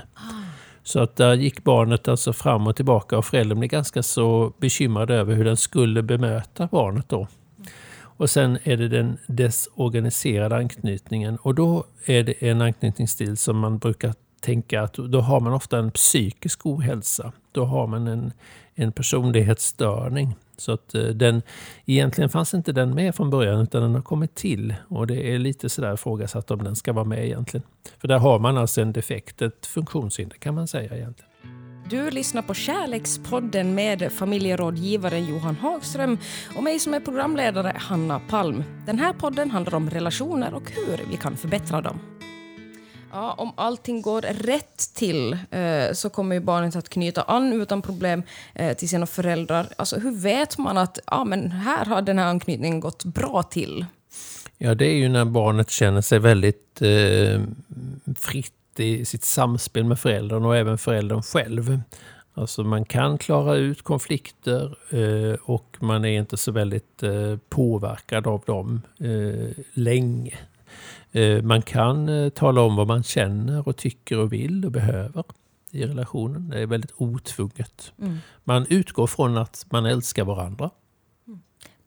Så 0.83 0.99
att 0.99 1.15
där 1.15 1.33
gick 1.33 1.63
barnet 1.63 2.07
alltså 2.07 2.33
fram 2.33 2.67
och 2.67 2.75
tillbaka 2.75 3.17
och 3.17 3.25
föräldern 3.25 3.59
blev 3.59 3.69
ganska 3.69 4.03
så 4.03 4.53
bekymrad 4.59 5.11
över 5.11 5.35
hur 5.35 5.45
den 5.45 5.57
skulle 5.57 6.03
bemöta 6.03 6.67
barnet 6.71 7.09
då. 7.09 7.27
Och 8.23 8.29
sen 8.29 8.57
är 8.63 8.77
det 8.77 8.87
den 8.87 9.17
desorganiserade 9.27 10.55
anknytningen. 10.55 11.37
Och 11.37 11.55
då 11.55 11.85
är 12.05 12.23
det 12.23 12.49
en 12.49 12.61
anknytningsstil 12.61 13.37
som 13.37 13.57
man 13.57 13.77
brukar 13.77 14.13
tänka 14.41 14.81
att 14.81 14.93
då 14.93 15.21
har 15.21 15.39
man 15.39 15.53
ofta 15.53 15.77
en 15.77 15.91
psykisk 15.91 16.65
ohälsa. 16.65 17.31
Då 17.51 17.65
har 17.65 17.87
man 17.87 18.07
en, 18.07 18.33
en 18.75 18.91
personlighetsstörning. 18.91 20.35
Så 20.57 20.71
att 20.71 20.95
eh, 20.95 21.03
den, 21.03 21.41
egentligen 21.85 22.29
fanns 22.29 22.53
inte 22.53 22.71
den 22.71 22.95
med 22.95 23.15
från 23.15 23.29
början 23.29 23.61
utan 23.61 23.81
den 23.81 23.95
har 23.95 24.01
kommit 24.01 24.35
till. 24.35 24.75
Och 24.87 25.07
det 25.07 25.33
är 25.33 25.39
lite 25.39 25.69
sådär 25.69 25.93
ifrågasatt 25.93 26.51
om 26.51 26.63
den 26.63 26.75
ska 26.75 26.93
vara 26.93 27.05
med 27.05 27.25
egentligen. 27.25 27.63
För 27.97 28.07
där 28.07 28.19
har 28.19 28.39
man 28.39 28.57
alltså 28.57 28.81
en 28.81 28.93
defekt, 28.93 29.41
ett 29.41 29.65
funktionshinder 29.65 30.37
kan 30.37 30.55
man 30.55 30.67
säga 30.67 30.95
egentligen. 30.95 31.32
Du 31.89 32.11
lyssnar 32.11 32.41
på 32.41 32.53
Kärlekspodden 32.53 33.75
med 33.75 34.11
familjerådgivaren 34.11 35.25
Johan 35.25 35.55
Hagström 35.55 36.17
och 36.55 36.63
mig 36.63 36.79
som 36.79 36.93
är 36.93 36.99
programledare, 36.99 37.73
Hanna 37.75 38.19
Palm. 38.19 38.63
Den 38.85 38.99
här 38.99 39.13
podden 39.13 39.51
handlar 39.51 39.75
om 39.75 39.89
relationer 39.89 40.53
och 40.53 40.71
hur 40.71 41.05
vi 41.09 41.17
kan 41.17 41.37
förbättra 41.37 41.81
dem. 41.81 41.99
Ja, 43.11 43.33
om 43.33 43.51
allting 43.55 44.01
går 44.01 44.21
rätt 44.21 44.93
till 44.95 45.33
eh, 45.51 45.93
så 45.93 46.09
kommer 46.09 46.35
ju 46.35 46.41
barnet 46.41 46.75
att 46.75 46.89
knyta 46.89 47.21
an 47.21 47.53
utan 47.53 47.81
problem 47.81 48.23
eh, 48.55 48.77
till 48.77 48.89
sina 48.89 49.05
föräldrar. 49.05 49.67
Alltså, 49.75 49.99
hur 49.99 50.11
vet 50.11 50.57
man 50.57 50.77
att 50.77 50.99
ja, 51.05 51.25
men 51.25 51.51
här 51.51 51.85
har 51.85 52.01
den 52.01 52.19
här 52.19 52.25
anknytningen 52.25 52.79
gått 52.79 53.03
bra 53.03 53.43
till? 53.43 53.85
Ja, 54.57 54.75
det 54.75 54.85
är 54.85 54.95
ju 54.95 55.09
när 55.09 55.25
barnet 55.25 55.69
känner 55.69 56.01
sig 56.01 56.19
väldigt 56.19 56.81
eh, 56.81 57.41
fritt 58.15 58.53
i 58.79 59.05
sitt 59.05 59.23
samspel 59.23 59.83
med 59.83 59.99
föräldern 59.99 60.45
och 60.45 60.57
även 60.57 60.77
föräldern 60.77 61.21
själv. 61.21 61.79
Alltså 62.33 62.63
man 62.63 62.85
kan 62.85 63.17
klara 63.17 63.55
ut 63.55 63.81
konflikter 63.81 64.77
eh, 64.89 65.39
och 65.43 65.77
man 65.79 66.05
är 66.05 66.19
inte 66.19 66.37
så 66.37 66.51
väldigt 66.51 67.03
eh, 67.03 67.37
påverkad 67.49 68.27
av 68.27 68.43
dem 68.45 68.81
eh, 68.99 69.63
länge. 69.73 70.37
Man 71.43 71.61
kan 71.61 72.31
tala 72.31 72.61
om 72.61 72.75
vad 72.75 72.87
man 72.87 73.03
känner 73.03 73.67
och 73.67 73.77
tycker 73.77 74.19
och 74.19 74.33
vill 74.33 74.65
och 74.65 74.71
behöver 74.71 75.23
i 75.71 75.85
relationen. 75.85 76.49
Det 76.49 76.59
är 76.59 76.65
väldigt 76.65 76.93
otvunget. 76.97 77.93
Mm. 78.01 78.17
Man 78.43 78.65
utgår 78.69 79.07
från 79.07 79.37
att 79.37 79.65
man 79.69 79.85
älskar 79.85 80.23
varandra 80.23 80.69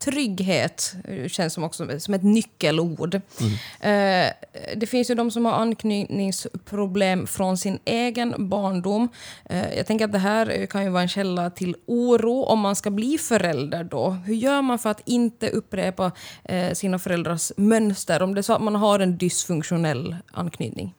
trygghet 0.07 0.95
känns 1.29 1.53
som, 1.53 1.65
också, 1.65 2.01
som 2.01 2.15
ett 2.15 2.23
nyckelord. 2.23 3.21
Mm. 3.41 3.53
Eh, 3.81 4.33
det 4.77 4.87
finns 4.87 5.11
ju 5.11 5.15
de 5.15 5.31
som 5.31 5.45
har 5.45 5.53
anknytningsproblem 5.53 7.27
från 7.27 7.59
sin 7.59 7.79
egen 7.85 8.49
barndom. 8.49 9.09
Eh, 9.45 9.75
jag 9.77 9.87
tänker 9.87 10.05
att 10.05 10.13
det 10.13 10.19
här 10.19 10.67
kan 10.67 10.85
ju 10.85 10.91
vara 10.91 11.03
en 11.03 11.09
källa 11.09 11.51
till 11.51 11.77
oro 11.87 12.43
om 12.43 12.61
man 12.61 12.77
ska 12.77 12.91
bli 12.91 13.19
förälder 13.19 13.85
då. 13.85 14.11
Hur 14.11 14.35
gör 14.35 14.63
man 14.63 14.79
för 14.79 14.91
att 14.91 15.03
inte 15.05 15.49
upprepa 15.49 16.13
eh, 16.45 16.73
sina 16.73 16.99
föräldrars 16.99 17.53
mönster 17.57 18.23
om 18.23 18.35
det 18.35 18.41
är 18.41 18.43
så 18.43 18.53
att 18.53 18.63
man 18.63 18.75
har 18.75 18.99
en 19.01 19.19
dysfunktionell 19.19 20.17
anknytning? 20.33 20.95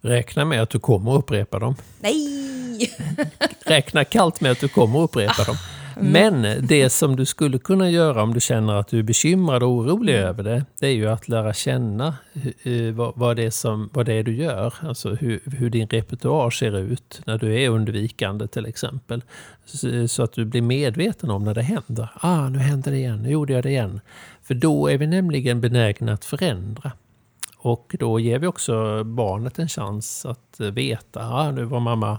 Räkna 0.00 0.44
med 0.44 0.62
att 0.62 0.70
du 0.70 0.80
kommer 0.80 1.14
upprepa 1.14 1.58
dem. 1.58 1.76
Nej! 2.00 2.94
Räkna 3.66 4.04
kallt 4.04 4.40
med 4.40 4.52
att 4.52 4.60
du 4.60 4.68
kommer 4.68 5.00
upprepa 5.00 5.44
dem. 5.44 5.56
Mm. 5.96 6.12
Men 6.12 6.66
det 6.66 6.90
som 6.90 7.16
du 7.16 7.24
skulle 7.24 7.58
kunna 7.58 7.90
göra 7.90 8.22
om 8.22 8.34
du 8.34 8.40
känner 8.40 8.74
att 8.74 8.88
du 8.88 8.98
är 8.98 9.02
bekymrad 9.02 9.62
och 9.62 9.68
orolig 9.68 10.14
mm. 10.14 10.28
över 10.28 10.42
det, 10.42 10.64
det 10.80 10.86
är 10.86 10.94
ju 10.94 11.08
att 11.08 11.28
lära 11.28 11.52
känna 11.52 12.14
vad, 13.14 13.36
det, 13.36 13.42
är 13.42 13.50
som, 13.50 13.90
vad 13.92 14.06
det 14.06 14.12
är 14.12 14.22
du 14.22 14.36
gör. 14.36 14.74
Alltså 14.80 15.14
hur, 15.14 15.40
hur 15.44 15.70
din 15.70 15.88
repertoar 15.88 16.50
ser 16.50 16.78
ut 16.78 17.20
när 17.26 17.38
du 17.38 17.60
är 17.60 17.68
undvikande 17.68 18.46
till 18.46 18.66
exempel. 18.66 19.22
Så, 19.64 20.08
så, 20.08 20.22
att 20.22 20.32
du 20.32 20.44
blir 20.44 20.62
medveten 20.62 21.30
om 21.30 21.44
när 21.44 21.54
det 21.54 21.62
händer. 21.62 22.08
Ah, 22.14 22.48
nu 22.48 22.58
händer 22.58 22.90
det 22.90 22.96
igen, 22.96 23.22
nu 23.22 23.30
gjorde 23.30 23.52
jag 23.52 23.62
det 23.62 23.70
igen. 23.70 24.00
För 24.42 24.54
då 24.54 24.88
är 24.88 24.98
vi 24.98 25.06
nämligen 25.06 25.60
benägna 25.60 26.12
att 26.12 26.24
förändra. 26.24 26.92
Och 27.56 27.96
då 27.98 28.20
ger 28.20 28.38
vi 28.38 28.46
också 28.46 29.04
barnet 29.04 29.58
en 29.58 29.68
chans 29.68 30.26
att 30.26 30.60
veta, 30.60 31.28
ah, 31.28 31.50
nu 31.50 31.64
var 31.64 31.80
mamma 31.80 32.18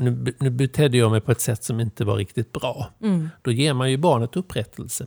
nu, 0.00 0.34
nu 0.38 0.50
betedde 0.50 0.96
jag 0.96 1.10
mig 1.10 1.20
på 1.20 1.32
ett 1.32 1.40
sätt 1.40 1.64
som 1.64 1.80
inte 1.80 2.04
var 2.04 2.16
riktigt 2.16 2.52
bra. 2.52 2.90
Mm. 3.02 3.28
Då 3.42 3.52
ger 3.52 3.74
man 3.74 3.90
ju 3.90 3.96
barnet 3.96 4.36
upprättelse. 4.36 5.06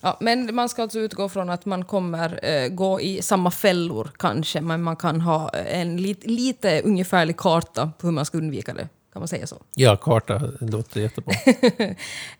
Ja, 0.00 0.16
men 0.20 0.54
man 0.54 0.68
ska 0.68 0.82
alltså 0.82 0.98
utgå 0.98 1.28
från 1.28 1.50
att 1.50 1.66
man 1.66 1.84
kommer 1.84 2.40
eh, 2.42 2.68
gå 2.68 3.00
i 3.00 3.22
samma 3.22 3.50
fällor 3.50 4.10
kanske, 4.18 4.60
men 4.60 4.82
man 4.82 4.96
kan 4.96 5.20
ha 5.20 5.48
en 5.48 5.96
lit, 5.96 6.26
lite 6.26 6.82
ungefärlig 6.82 7.36
karta 7.36 7.92
på 7.98 8.06
hur 8.06 8.14
man 8.14 8.24
ska 8.24 8.38
undvika 8.38 8.74
det. 8.74 8.88
Kan 9.12 9.20
man 9.20 9.28
säga 9.28 9.46
så? 9.46 9.56
Ja, 9.74 9.96
karta 9.96 10.42
låter 10.60 11.00
jättebra. 11.00 11.34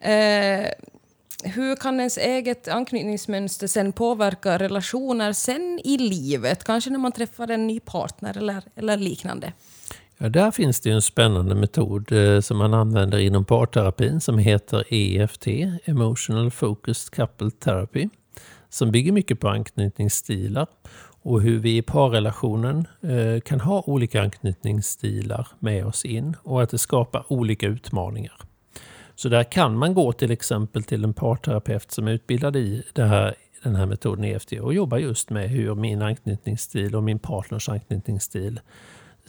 eh, 0.10 0.66
hur 1.44 1.76
kan 1.76 2.00
ens 2.00 2.18
eget 2.18 2.68
anknytningsmönster 2.68 3.66
sen 3.66 3.92
påverka 3.92 4.58
relationer 4.58 5.32
sen 5.32 5.80
i 5.84 5.98
livet? 5.98 6.64
Kanske 6.64 6.90
när 6.90 6.98
man 6.98 7.12
träffar 7.12 7.50
en 7.50 7.66
ny 7.66 7.80
partner 7.80 8.36
eller, 8.38 8.62
eller 8.76 8.96
liknande? 8.96 9.52
Ja, 10.22 10.28
där 10.28 10.50
finns 10.50 10.80
det 10.80 10.90
en 10.90 11.02
spännande 11.02 11.54
metod 11.54 12.12
eh, 12.12 12.40
som 12.40 12.58
man 12.58 12.74
använder 12.74 13.18
inom 13.18 13.44
parterapin 13.44 14.20
som 14.20 14.38
heter 14.38 14.84
EFT, 14.94 15.46
Emotional 15.84 16.50
Focused 16.50 17.14
Couple 17.14 17.50
Therapy, 17.50 18.08
som 18.68 18.92
bygger 18.92 19.12
mycket 19.12 19.40
på 19.40 19.48
anknytningsstilar 19.48 20.66
och 21.22 21.42
hur 21.42 21.58
vi 21.58 21.76
i 21.76 21.82
parrelationen 21.82 22.86
eh, 23.02 23.40
kan 23.40 23.60
ha 23.60 23.82
olika 23.86 24.22
anknytningsstilar 24.22 25.48
med 25.58 25.86
oss 25.86 26.04
in 26.04 26.36
och 26.42 26.62
att 26.62 26.70
det 26.70 26.78
skapar 26.78 27.32
olika 27.32 27.66
utmaningar. 27.66 28.36
Så 29.14 29.28
där 29.28 29.44
kan 29.44 29.78
man 29.78 29.94
gå 29.94 30.12
till 30.12 30.30
exempel 30.30 30.82
till 30.82 31.04
en 31.04 31.14
parterapeut 31.14 31.90
som 31.90 32.08
är 32.08 32.12
utbildad 32.12 32.56
i 32.56 32.82
det 32.92 33.04
här 33.04 33.34
den 33.62 33.76
här 33.76 33.86
metoden 33.86 34.24
EFT 34.24 34.52
och 34.52 34.74
jobbar 34.74 34.98
just 34.98 35.30
med 35.30 35.50
hur 35.50 35.74
min 35.74 36.02
anknytningsstil 36.02 36.96
och 36.96 37.02
min 37.02 37.18
partners 37.18 37.68
anknytningsstil 37.68 38.60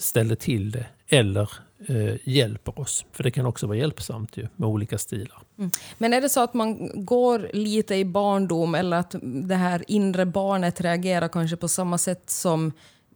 ställer 0.02 0.36
till 0.36 0.72
det 0.72 0.86
eller 1.08 1.50
eh, 1.88 2.16
hjälper 2.24 2.80
oss. 2.80 3.06
För 3.12 3.24
det 3.24 3.32
kan 3.32 3.46
också 3.46 3.68
vara 3.68 3.78
hjälpsamt 3.78 4.38
ju, 4.38 4.48
med 4.56 4.70
olika 4.70 4.98
stilar. 4.98 5.42
Mm. 5.58 5.72
Men 5.98 6.14
är 6.14 6.22
det 6.22 6.30
så 6.30 6.44
att 6.44 6.54
man 6.54 6.92
går 7.06 7.50
lite 7.54 7.96
i 7.96 8.06
barndom 8.06 8.76
eller 8.76 8.98
att 8.98 9.16
det 9.22 9.56
här 9.56 9.84
inre 9.88 10.26
barnet 10.26 10.82
reagerar 10.82 11.28
kanske 11.28 11.58
på 11.58 11.68
samma 11.68 11.98
sätt 11.98 12.30
som 12.30 12.72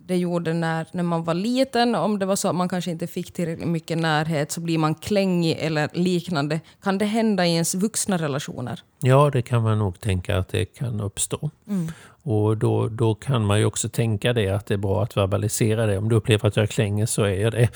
det 0.07 0.17
gjorde 0.17 0.53
när, 0.53 0.87
när 0.91 1.03
man 1.03 1.23
var 1.23 1.33
liten. 1.33 1.95
Om 1.95 2.19
det 2.19 2.25
var 2.25 2.35
så 2.35 2.47
att 2.47 2.55
man 2.55 2.69
kanske 2.69 2.91
inte 2.91 3.07
fick 3.07 3.33
tillräckligt 3.33 3.67
mycket 3.67 3.97
närhet 3.97 4.51
så 4.51 4.61
blir 4.61 4.77
man 4.77 4.95
klängig 4.95 5.57
eller 5.59 5.89
liknande. 5.93 6.59
Kan 6.83 6.97
det 6.97 7.05
hända 7.05 7.45
i 7.45 7.53
ens 7.53 7.75
vuxna 7.75 8.17
relationer? 8.17 8.79
Ja, 9.01 9.29
det 9.29 9.41
kan 9.41 9.63
man 9.63 9.79
nog 9.79 9.99
tänka 9.99 10.37
att 10.37 10.49
det 10.49 10.65
kan 10.65 11.01
uppstå. 11.01 11.49
Mm. 11.67 11.91
Och 12.27 12.57
då, 12.57 12.87
då 12.87 13.15
kan 13.15 13.45
man 13.45 13.59
ju 13.59 13.65
också 13.65 13.89
tänka 13.89 14.33
det 14.33 14.49
att 14.49 14.65
det 14.65 14.73
är 14.73 14.77
bra 14.77 15.03
att 15.03 15.17
verbalisera 15.17 15.85
det. 15.85 15.97
Om 15.97 16.09
du 16.09 16.15
upplever 16.15 16.47
att 16.47 16.57
jag 16.57 16.69
klänger 16.69 17.05
så 17.05 17.23
är 17.23 17.41
jag 17.41 17.51
det. 17.51 17.69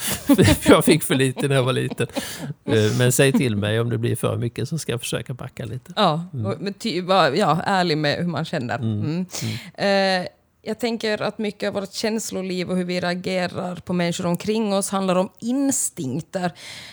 jag 0.68 0.86
fick 0.86 1.04
för 1.04 1.16
lite 1.16 1.48
när 1.48 1.56
jag 1.56 1.64
var 1.64 1.74
liten. 1.74 2.08
Eh, 2.66 2.98
men 2.98 3.12
säg 3.12 3.32
till 3.32 3.56
mig 3.56 3.80
om 3.80 3.90
det 3.90 3.98
blir 3.98 4.16
för 4.16 4.38
mycket 4.38 4.70
så 4.70 4.78
ska 4.78 4.92
jag 4.92 5.02
försöka 5.02 5.34
backa 5.34 5.66
lite. 5.66 5.94
Ja, 5.96 6.26
mm. 6.34 7.06
var 7.06 7.32
ja, 7.32 7.62
ärlig 7.66 7.98
med 7.98 8.18
hur 8.18 8.28
man 8.28 8.46
känner. 8.46 8.76
Mm. 8.76 9.02
Mm. 9.02 9.26
mm. 9.78 10.28
Jag 10.70 10.80
tänker 10.80 11.22
att 11.22 11.38
mycket 11.38 11.68
av 11.68 11.74
vårt 11.74 11.94
känsloliv 11.94 12.70
och 12.70 12.78
hur 12.78 12.84
vi 12.84 13.00
reagerar 13.00 13.76
på 13.76 13.94
människor 13.94 14.26
omkring 14.26 14.74
oss 14.74 14.90
handlar 14.90 15.16
om 15.16 15.30
instinkter. 15.40 16.52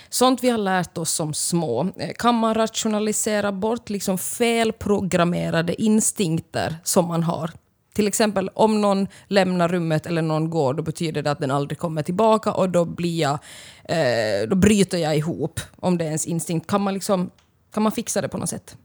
Sånt 0.09 0.43
vi 0.43 0.49
har 0.49 0.57
lärt 0.57 0.97
oss 0.97 1.11
som 1.11 1.33
små. 1.33 1.81
Eh, 1.97 2.13
kan 2.13 2.35
man 2.35 2.53
rationalisera 2.53 3.51
bort 3.51 3.89
liksom 3.89 4.17
felprogrammerade 4.17 5.81
instinkter 5.81 6.75
som 6.83 7.07
man 7.07 7.23
har? 7.23 7.51
Till 7.93 8.07
exempel 8.07 8.49
om 8.53 8.81
någon 8.81 9.07
lämnar 9.27 9.67
rummet 9.67 10.05
eller 10.05 10.21
någon 10.21 10.49
går, 10.49 10.73
då 10.73 10.83
betyder 10.83 11.21
det 11.21 11.31
att 11.31 11.39
den 11.39 11.51
aldrig 11.51 11.77
kommer 11.79 12.03
tillbaka 12.03 12.53
och 12.53 12.69
då, 12.69 12.85
blir 12.85 13.21
jag, 13.21 13.39
eh, 13.83 14.49
då 14.49 14.55
bryter 14.55 14.97
jag 14.97 15.17
ihop, 15.17 15.59
om 15.75 15.97
det 15.97 16.03
är 16.03 16.07
ens 16.07 16.25
instinkt. 16.25 16.67
Kan 16.67 16.81
man, 16.81 16.93
liksom, 16.93 17.29
kan 17.73 17.83
man 17.83 17.91
fixa 17.91 18.21
det 18.21 18.29
på 18.29 18.37
något 18.37 18.49
sätt? 18.49 18.77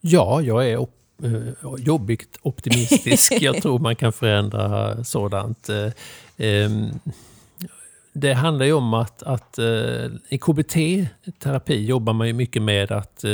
Ja, 0.00 0.40
jag 0.42 0.68
är 0.68 0.78
jobbigt 1.78 2.38
optimistisk. 2.42 3.32
Jag 3.40 3.56
tror 3.62 3.78
man 3.78 3.96
kan 3.96 4.12
förändra 4.12 5.04
sådant. 5.04 5.68
Um, 6.38 7.00
det 8.12 8.32
handlar 8.32 8.66
ju 8.66 8.72
om 8.72 8.94
att, 8.94 9.22
att 9.22 9.58
uh, 9.58 10.10
i 10.28 10.38
KBT-terapi 10.38 11.86
jobbar 11.86 12.12
man 12.12 12.26
ju 12.26 12.32
mycket 12.32 12.62
med 12.62 12.92
att 12.92 13.24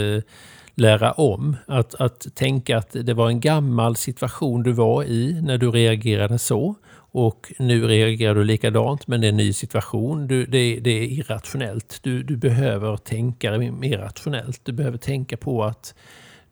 lära 0.76 1.12
om. 1.12 1.56
Att, 1.66 1.94
att 1.94 2.26
tänka 2.34 2.78
att 2.78 2.90
det 2.92 3.14
var 3.14 3.28
en 3.28 3.40
gammal 3.40 3.96
situation 3.96 4.62
du 4.62 4.72
var 4.72 5.04
i 5.04 5.40
när 5.42 5.58
du 5.58 5.70
reagerade 5.70 6.38
så. 6.38 6.74
Och 7.18 7.52
nu 7.58 7.86
reagerar 7.86 8.34
du 8.34 8.44
likadant, 8.44 9.06
men 9.06 9.20
det 9.20 9.26
är 9.26 9.28
en 9.28 9.36
ny 9.36 9.52
situation. 9.52 10.26
Du, 10.26 10.46
det, 10.46 10.80
det, 10.80 10.90
är 10.90 11.02
irrationellt. 11.02 11.98
Du, 12.02 12.22
du 12.22 12.36
behöver 12.36 12.96
tänka 12.96 13.58
mer 13.58 13.98
rationellt. 13.98 14.60
Du 14.64 14.72
behöver 14.72 14.98
tänka 14.98 15.36
på 15.36 15.64
att 15.64 15.94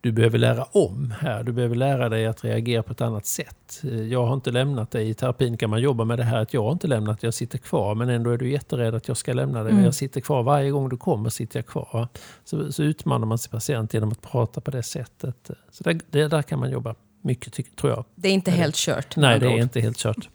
du 0.05 0.11
behöver 0.11 0.37
lära 0.37 0.63
om 0.63 1.13
här. 1.19 1.43
Du 1.43 1.51
behöver 1.51 1.75
lära 1.75 2.09
dig 2.09 2.25
att 2.25 2.43
reagera 2.43 2.83
på 2.83 2.91
ett 2.91 3.01
annat 3.01 3.25
sätt. 3.25 3.81
Jag 4.09 4.25
har 4.25 4.33
inte 4.33 4.51
lämnat 4.51 4.91
dig. 4.91 5.09
I 5.09 5.13
terapin 5.13 5.57
kan 5.57 5.69
man 5.69 5.81
jobba 5.81 6.05
med 6.05 6.19
det 6.19 6.23
här 6.23 6.41
att 6.41 6.53
jag 6.53 6.63
har 6.63 6.71
inte 6.71 6.87
lämnat 6.87 7.23
jag 7.23 7.33
sitter 7.33 7.57
kvar. 7.57 7.95
Men 7.95 8.09
ändå 8.09 8.29
är 8.29 8.37
du 8.37 8.51
jätterädd 8.51 8.95
att 8.95 9.07
jag 9.07 9.17
ska 9.17 9.33
lämna 9.33 9.63
dig. 9.63 9.71
Mm. 9.71 9.83
Jag 9.83 9.95
sitter 9.95 10.21
kvar. 10.21 10.43
Varje 10.43 10.71
gång 10.71 10.89
du 10.89 10.97
kommer 10.97 11.29
sitter 11.29 11.59
jag 11.59 11.65
kvar. 11.65 12.07
Så, 12.43 12.71
så 12.71 12.83
utmanar 12.83 13.27
man 13.27 13.37
sin 13.37 13.51
patient 13.51 13.93
genom 13.93 14.11
att 14.11 14.21
prata 14.21 14.61
på 14.61 14.71
det 14.71 14.83
sättet. 14.83 15.49
Så 15.71 15.83
där, 15.83 15.99
det, 16.09 16.27
där 16.27 16.41
kan 16.41 16.59
man 16.59 16.71
jobba 16.71 16.95
mycket, 17.21 17.75
tror 17.75 17.91
jag. 17.91 18.05
Det 18.15 18.29
är 18.29 18.33
inte 18.33 18.51
helt 18.51 18.75
kört? 18.75 19.15
Nej, 19.15 19.39
det 19.39 19.45
är 19.45 19.61
inte 19.61 19.79
helt 19.79 19.97
kört. 19.97 20.29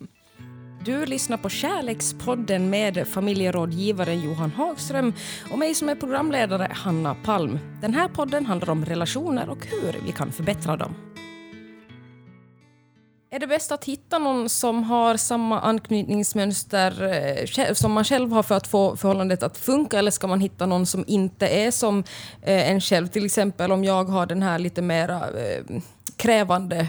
Du 0.85 1.07
lyssnar 1.07 1.37
på 1.37 1.49
Kärlekspodden 1.49 2.71
med 2.71 3.09
familjerådgivaren 3.09 4.21
Johan 4.21 4.51
Hagström 4.51 5.13
och 5.53 5.59
mig 5.59 5.75
som 5.75 5.89
är 5.89 5.95
programledare, 5.95 6.69
Hanna 6.73 7.15
Palm. 7.15 7.59
Den 7.81 7.95
här 7.95 8.09
podden 8.09 8.47
handlar 8.47 8.71
om 8.71 8.85
relationer 8.85 9.49
och 9.49 9.67
hur 9.67 10.01
vi 10.07 10.13
kan 10.13 10.33
förbättra 10.33 10.77
dem. 10.77 10.95
Är 13.31 13.39
det 13.39 13.47
bäst 13.47 13.73
att 13.73 13.85
hitta 13.85 14.19
någon 14.19 14.49
som 14.49 14.83
har 14.85 15.17
samma 15.17 15.61
anknytningsmönster 15.61 17.03
eh, 17.59 17.73
som 17.75 17.93
man 17.93 18.05
själv 18.05 18.33
har 18.33 18.43
för 18.43 18.55
att 18.55 18.67
få 18.67 18.97
förhållandet 18.97 19.43
att 19.43 19.59
funka 19.59 19.99
eller 19.99 20.11
ska 20.11 20.27
man 20.27 20.41
hitta 20.41 20.67
någon 20.67 20.87
som 20.87 21.05
inte 21.07 21.49
är 21.49 21.71
som 21.71 22.05
eh, 22.43 22.71
en 22.71 22.81
själv? 22.81 23.07
Till 23.07 23.25
exempel 23.27 23.73
om 23.73 23.85
jag 23.85 24.05
har 24.05 24.27
den 24.27 24.43
här 24.43 24.59
lite 24.59 24.83
mera 24.83 25.17
eh, 25.17 25.81
krävande 26.17 26.87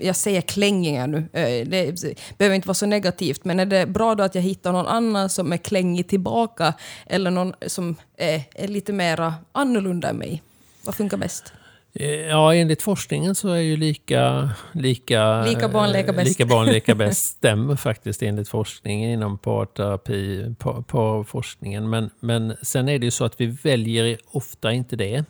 jag 0.00 0.16
säger 0.16 0.40
klängingar 0.40 1.06
nu, 1.06 1.16
eh, 1.32 1.68
det 1.68 2.04
behöver 2.38 2.56
inte 2.56 2.68
vara 2.68 2.74
så 2.74 2.86
negativt, 2.86 3.44
men 3.44 3.60
är 3.60 3.66
det 3.66 3.86
bra 3.86 4.14
då 4.14 4.24
att 4.24 4.34
jag 4.34 4.42
hittar 4.42 4.72
någon 4.72 4.86
annan 4.86 5.28
som 5.28 5.52
är 5.52 5.56
klängig 5.56 6.08
tillbaka 6.08 6.74
eller 7.06 7.30
någon 7.30 7.54
som 7.66 7.96
är, 8.16 8.42
är 8.54 8.68
lite 8.68 8.92
mer 8.92 9.32
annorlunda 9.52 10.08
än 10.08 10.16
mig? 10.16 10.42
Vad 10.84 10.94
funkar 10.94 11.16
bäst? 11.16 11.52
Eh, 11.96 12.10
ja, 12.10 12.54
enligt 12.54 12.82
forskningen 12.82 13.34
så 13.34 13.48
är 13.48 13.60
ju 13.60 13.76
lika... 13.76 14.50
Lika, 14.72 15.44
lika 15.44 15.68
barn 15.68 15.90
leka 15.90 16.12
bäst. 16.12 16.28
Lika 16.28 16.46
barn 16.46 16.66
leka 16.66 16.94
bäst 17.04 17.36
stämmer 17.36 17.76
faktiskt 17.76 18.22
enligt 18.22 18.48
forskningen 18.48 19.10
inom 19.10 19.38
parterapi, 19.38 20.54
parforskningen. 20.86 21.90
Men, 21.90 22.10
men 22.20 22.56
sen 22.62 22.88
är 22.88 22.98
det 22.98 23.04
ju 23.04 23.10
så 23.10 23.24
att 23.24 23.40
vi 23.40 23.46
väljer 23.46 24.18
ofta 24.26 24.72
inte 24.72 24.96
det. 24.96 25.24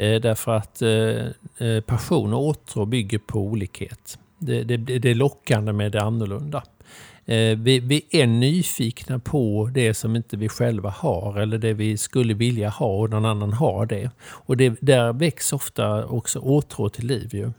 Eh, 0.00 0.20
därför 0.20 0.52
att 0.52 0.82
eh, 0.82 1.68
eh, 1.68 1.80
passion 1.80 2.34
och 2.34 2.46
åtrå 2.46 2.86
bygger 2.86 3.18
på 3.18 3.38
olikhet. 3.40 4.18
Det, 4.38 4.64
det, 4.64 4.76
det 4.76 5.10
är 5.10 5.14
lockande 5.14 5.72
med 5.72 5.92
det 5.92 6.02
annorlunda. 6.02 6.62
Vi, 7.56 7.80
vi, 7.80 8.06
är 8.10 8.26
nyfikna 8.26 9.18
på 9.18 9.70
det 9.74 9.94
som 9.94 10.16
inte 10.16 10.36
vi 10.36 10.48
själva 10.48 10.90
har 10.90 11.40
eller 11.40 11.58
det 11.58 11.72
vi 11.72 11.96
skulle 11.96 12.34
vilja 12.34 12.68
ha 12.68 12.86
och 12.86 13.10
någon 13.10 13.24
annan 13.24 13.52
har 13.52 13.86
det. 13.86 14.10
Och 14.20 14.56
det, 14.56 14.76
där 14.80 15.12
väcks 15.12 15.52
ofta 15.52 16.04
också 16.04 16.38
åtrå 16.38 16.88
till 16.88 17.06
liv. 17.06 17.28
Ju 17.32 17.52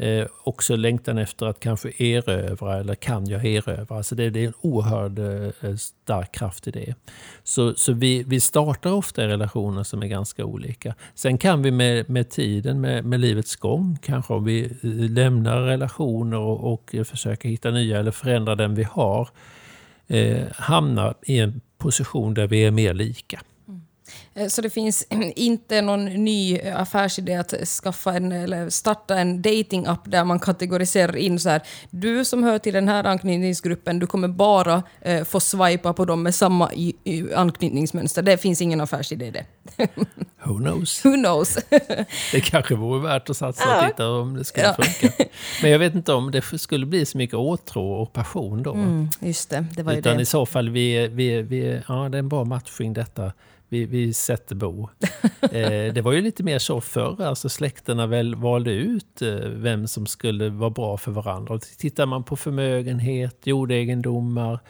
eh, 0.00 0.26
också 0.44 0.76
längtan 0.76 1.18
efter 1.18 1.46
att 1.46 1.60
kanske 1.60 1.92
erövra 1.98 2.76
eller 2.76 2.94
kan 2.94 3.26
jag 3.26 3.44
erövra. 3.44 3.96
Alltså 3.96 4.14
det, 4.14 4.30
det 4.30 4.44
är 4.44 4.46
en 4.46 4.54
oerhörd 4.60 5.18
eh, 5.18 5.76
stark 5.76 6.32
kraft 6.32 6.68
i 6.68 6.70
det. 6.70 6.94
Så, 7.42 7.74
så 7.74 7.92
vi, 7.92 8.22
vi 8.22 8.40
startar 8.40 8.92
ofta 8.92 9.24
i 9.24 9.26
relationer 9.26 9.82
som 9.82 10.02
är 10.02 10.06
ganska 10.06 10.44
olika. 10.44 10.94
Sen 11.14 11.38
kan 11.38 11.62
vi 11.62 11.70
med, 11.70 12.10
med 12.10 12.30
tiden, 12.30 12.80
med, 12.80 13.04
med 13.04 13.20
livets 13.20 13.56
gång, 13.56 13.98
kanske 14.02 14.34
om 14.34 14.44
vi 14.44 14.64
eh, 14.64 14.70
lämnar 15.10 15.62
relationer 15.62 16.38
och, 16.38 16.72
och 16.72 16.94
försöker 17.06 17.48
hitta 17.48 17.70
nya 17.70 17.98
eller 17.98 18.10
förändra 18.10 18.54
den 18.54 18.74
vi 18.74 18.82
har, 18.82 19.28
eh, 20.06 20.42
hamna 20.54 21.14
i 21.22 21.38
en 21.38 21.60
position 21.78 22.34
där 22.34 22.46
vi 22.46 22.64
är 22.64 22.70
mer 22.70 22.94
lika. 22.94 23.40
Eh, 24.34 24.48
så 24.48 24.62
det 24.62 24.70
finns 24.70 25.06
inte 25.36 25.82
någon 25.82 26.04
ny 26.04 26.60
affärsidé 26.60 27.34
att 27.34 27.54
skaffa 27.68 28.12
en, 28.12 28.32
eller 28.32 28.70
starta 28.70 29.18
en 29.18 29.42
dating-app 29.42 30.10
där 30.10 30.24
man 30.24 30.38
kategoriserar 30.40 31.16
in 31.16 31.40
så 31.40 31.48
här, 31.48 31.62
du 31.90 32.24
som 32.24 32.42
hör 32.42 32.58
till 32.58 32.74
den 32.74 32.88
här 32.88 33.04
anknytningsgruppen, 33.04 33.98
du 33.98 34.06
kommer 34.06 34.28
bara 34.28 34.82
eh, 35.00 35.24
få 35.24 35.40
swipa 35.40 35.92
på 35.92 36.04
dem 36.04 36.22
med 36.22 36.34
samma 36.34 36.72
i, 36.72 36.96
i 37.04 37.34
anknytningsmönster. 37.34 38.22
Det 38.22 38.38
finns 38.38 38.62
ingen 38.62 38.80
affärsidé 38.80 39.30
det. 39.30 39.46
Who 40.44 40.58
knows? 40.58 41.04
Who 41.04 41.12
knows? 41.12 41.58
det 42.32 42.40
kanske 42.40 42.74
vore 42.74 43.00
värt 43.00 43.30
att 43.30 43.36
satsa 43.36 43.76
och 43.76 43.88
titta 43.88 44.08
om 44.08 44.36
det 44.36 44.44
skulle 44.44 44.66
ja. 44.66 44.84
funka. 44.84 45.24
Men 45.62 45.70
jag 45.70 45.78
vet 45.78 45.94
inte 45.94 46.12
om 46.12 46.30
det 46.30 46.58
skulle 46.58 46.86
bli 46.86 47.06
så 47.06 47.18
mycket 47.18 47.36
åtrå 47.36 47.92
och 47.92 48.12
passion 48.12 48.62
då. 48.62 48.72
Mm, 48.72 49.08
just 49.20 49.50
det, 49.50 49.66
det 49.76 49.82
var 49.82 49.92
Utan 49.92 50.16
det. 50.16 50.22
i 50.22 50.26
så 50.26 50.46
fall, 50.46 50.70
vi, 50.70 51.08
vi, 51.08 51.42
vi, 51.42 51.82
ja, 51.88 52.08
det 52.08 52.16
är 52.16 52.18
en 52.18 52.28
bra 52.28 52.44
matchning 52.44 52.92
detta 52.92 53.32
vi, 53.70 53.84
vi 53.84 54.12
sätter 54.12 54.54
bo. 54.54 54.88
Eh, 55.52 55.92
det 55.92 56.02
var 56.02 56.12
ju 56.12 56.20
lite 56.20 56.42
mer 56.42 56.58
så 56.58 56.80
förr, 56.80 57.22
alltså 57.22 57.48
släkterna 57.48 58.06
väl 58.06 58.34
valde 58.34 58.72
ut 58.72 59.22
eh, 59.22 59.34
vem 59.38 59.86
som 59.86 60.06
skulle 60.06 60.48
vara 60.48 60.70
bra 60.70 60.96
för 60.96 61.12
varandra. 61.12 61.54
Och 61.54 61.60
tittar 61.60 62.06
man 62.06 62.24
på 62.24 62.36
förmögenhet, 62.36 63.46
jordegendomar, 63.46 64.60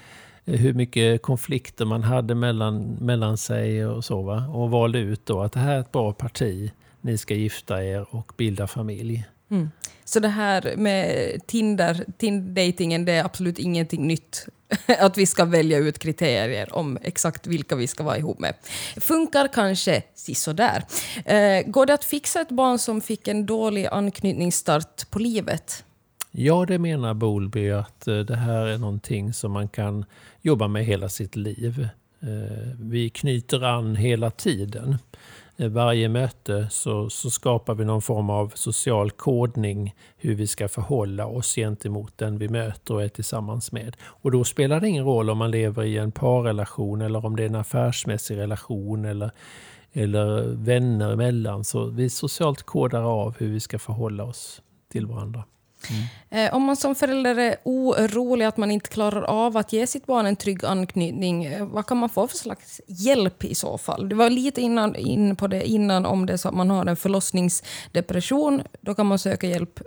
eh, 0.44 0.60
hur 0.60 0.74
mycket 0.74 1.22
konflikter 1.22 1.84
man 1.84 2.02
hade 2.02 2.34
mellan, 2.34 2.82
mellan 3.00 3.38
sig 3.38 3.86
och 3.86 4.04
så. 4.04 4.22
Va? 4.22 4.48
Och 4.48 4.70
valde 4.70 4.98
ut 4.98 5.26
då 5.26 5.40
att 5.40 5.52
det 5.52 5.60
här 5.60 5.74
är 5.74 5.80
ett 5.80 5.92
bra 5.92 6.12
parti, 6.12 6.72
ni 7.00 7.18
ska 7.18 7.34
gifta 7.34 7.84
er 7.84 8.06
och 8.10 8.32
bilda 8.36 8.66
familj. 8.66 9.24
Mm. 9.50 9.70
Så 10.04 10.20
det 10.20 10.28
här 10.28 10.76
med 10.76 11.46
Tinder, 11.46 12.04
Tinder-datingen, 12.18 13.04
det 13.04 13.12
är 13.12 13.24
absolut 13.24 13.58
ingenting 13.58 14.06
nytt 14.06 14.46
att 14.98 15.18
vi 15.18 15.26
ska 15.26 15.44
välja 15.44 15.78
ut 15.78 15.98
kriterier 15.98 16.74
om 16.74 16.98
exakt 17.02 17.46
vilka 17.46 17.76
vi 17.76 17.86
ska 17.86 18.02
vara 18.02 18.18
ihop 18.18 18.38
med. 18.38 18.54
Funkar 18.96 19.48
kanske 19.48 20.02
sisådär. 20.14 20.84
Eh, 21.24 21.62
går 21.66 21.86
det 21.86 21.94
att 21.94 22.04
fixa 22.04 22.40
ett 22.40 22.50
barn 22.50 22.78
som 22.78 23.00
fick 23.00 23.28
en 23.28 23.46
dålig 23.46 23.86
anknytningsstart 23.86 25.10
på 25.10 25.18
livet? 25.18 25.84
Ja, 26.30 26.64
det 26.66 26.78
menar 26.78 27.14
Bolby 27.14 27.70
att 27.70 28.08
eh, 28.08 28.18
det 28.18 28.36
här 28.36 28.66
är 28.66 28.78
någonting 28.78 29.32
som 29.32 29.52
man 29.52 29.68
kan 29.68 30.04
jobba 30.42 30.68
med 30.68 30.84
hela 30.84 31.08
sitt 31.08 31.36
liv. 31.36 31.88
Eh, 32.20 32.68
vi 32.80 33.10
knyter 33.10 33.64
an 33.64 33.96
hela 33.96 34.30
tiden. 34.30 34.98
Eh, 35.60 35.68
varje 35.68 36.08
möte 36.08 36.66
så, 36.70 37.10
så 37.10 37.30
skapar 37.30 37.74
vi 37.74 37.84
någon 37.84 38.02
form 38.02 38.30
av 38.30 38.52
social 38.54 39.10
kodning 39.10 39.94
hur 40.16 40.34
vi 40.34 40.46
ska 40.46 40.68
förhålla 40.68 41.26
oss 41.26 41.54
gentemot 41.54 42.18
den 42.18 42.38
vi 42.38 42.48
möter 42.48 42.94
och 42.94 43.02
är 43.02 43.08
tillsammans 43.08 43.72
med. 43.72 43.96
Och 44.02 44.30
då 44.30 44.44
spelar 44.44 44.80
det 44.80 44.88
ingen 44.88 45.04
roll 45.04 45.30
om 45.30 45.38
man 45.38 45.50
lever 45.50 45.84
i 45.84 45.98
en 45.98 46.12
parrelation 46.12 47.00
eller 47.00 47.26
om 47.26 47.36
det 47.36 47.42
är 47.42 47.46
en 47.46 47.54
affärsmässig 47.54 48.36
relation 48.36 49.04
eller, 49.04 49.30
eller 49.92 50.42
vänner 50.42 51.12
emellan. 51.12 51.64
Så 51.64 51.84
vi 51.84 52.10
socialt 52.10 52.62
kodar 52.62 53.02
av 53.02 53.36
hur 53.38 53.48
vi 53.48 53.60
ska 53.60 53.78
förhålla 53.78 54.24
oss 54.24 54.62
till 54.92 55.06
varandra. 55.06 55.44
Mm. 55.88 56.02
Eh, 56.30 56.54
om 56.54 56.62
man 56.62 56.76
som 56.76 56.94
förälder 56.94 57.38
är 57.38 57.56
orolig 57.64 58.46
att 58.46 58.56
man 58.56 58.70
inte 58.70 58.90
klarar 58.90 59.22
av 59.22 59.56
att 59.56 59.72
ge 59.72 59.86
sitt 59.86 60.06
barn 60.06 60.26
en 60.26 60.36
trygg 60.36 60.64
anknytning, 60.64 61.44
eh, 61.44 61.66
vad 61.66 61.86
kan 61.86 61.96
man 61.96 62.08
få 62.08 62.28
för 62.28 62.36
slags 62.36 62.80
hjälp 62.86 63.44
i 63.44 63.54
så 63.54 63.78
fall? 63.78 64.08
Du 64.08 64.16
var 64.16 64.30
lite 64.30 64.60
innan, 64.60 64.96
in 64.96 65.36
på 65.36 65.46
det 65.46 65.68
innan 65.68 66.06
om 66.06 66.26
det 66.26 66.38
så 66.38 66.48
att 66.48 66.54
man 66.54 66.70
har 66.70 66.86
en 66.86 66.96
förlossningsdepression. 66.96 68.62
Då 68.80 68.94
kan 68.94 69.06
man 69.06 69.18
söka 69.18 69.46
hjälp. 69.46 69.80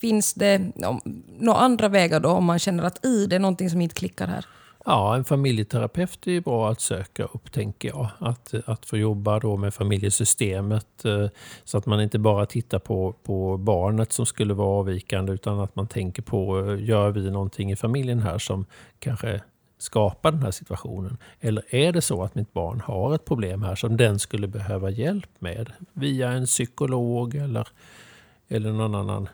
Finns 0.00 0.34
det 0.34 0.60
några 1.38 1.58
andra 1.58 1.88
vägar 1.88 2.20
då 2.20 2.30
om 2.30 2.44
man 2.44 2.58
känner 2.58 2.84
att 2.84 3.02
det 3.02 3.36
är 3.36 3.38
någonting 3.38 3.70
som 3.70 3.80
inte 3.80 3.94
klickar 3.94 4.26
här? 4.26 4.46
Ja, 4.90 5.16
en 5.16 5.24
familjeterapeut 5.24 6.26
är 6.26 6.30
ju 6.30 6.40
bra 6.40 6.70
att 6.70 6.80
söka 6.80 7.24
upp, 7.24 7.52
tänker 7.52 7.88
jag. 7.88 8.08
Att, 8.18 8.54
att 8.66 8.86
få 8.86 8.96
jobba 8.96 9.38
då 9.38 9.56
med 9.56 9.74
familjesystemet 9.74 11.04
eh, 11.04 11.26
så 11.64 11.78
att 11.78 11.86
man 11.86 12.00
inte 12.00 12.18
bara 12.18 12.46
tittar 12.46 12.78
på, 12.78 13.14
på 13.22 13.56
barnet 13.56 14.12
som 14.12 14.26
skulle 14.26 14.54
vara 14.54 14.68
avvikande 14.68 15.32
utan 15.32 15.60
att 15.60 15.76
man 15.76 15.86
tänker 15.86 16.22
på, 16.22 16.58
eh, 16.60 16.84
gör 16.84 17.10
vi 17.10 17.30
någonting 17.30 17.72
i 17.72 17.76
familjen 17.76 18.22
här 18.22 18.38
som 18.38 18.64
kanske 18.98 19.42
skapar 19.78 20.32
den 20.32 20.42
här 20.42 20.50
situationen? 20.50 21.16
Eller 21.40 21.74
är 21.74 21.92
det 21.92 22.02
så 22.02 22.22
att 22.22 22.34
mitt 22.34 22.52
barn 22.52 22.80
har 22.80 23.14
ett 23.14 23.24
problem 23.24 23.62
här 23.62 23.74
som 23.74 23.96
den 23.96 24.18
skulle 24.18 24.46
behöva 24.46 24.90
hjälp 24.90 25.30
med 25.38 25.72
via 25.92 26.30
en 26.30 26.46
psykolog 26.46 27.34
eller, 27.34 27.68
eller 28.48 28.72
någon 28.72 28.94
annan 28.94 29.28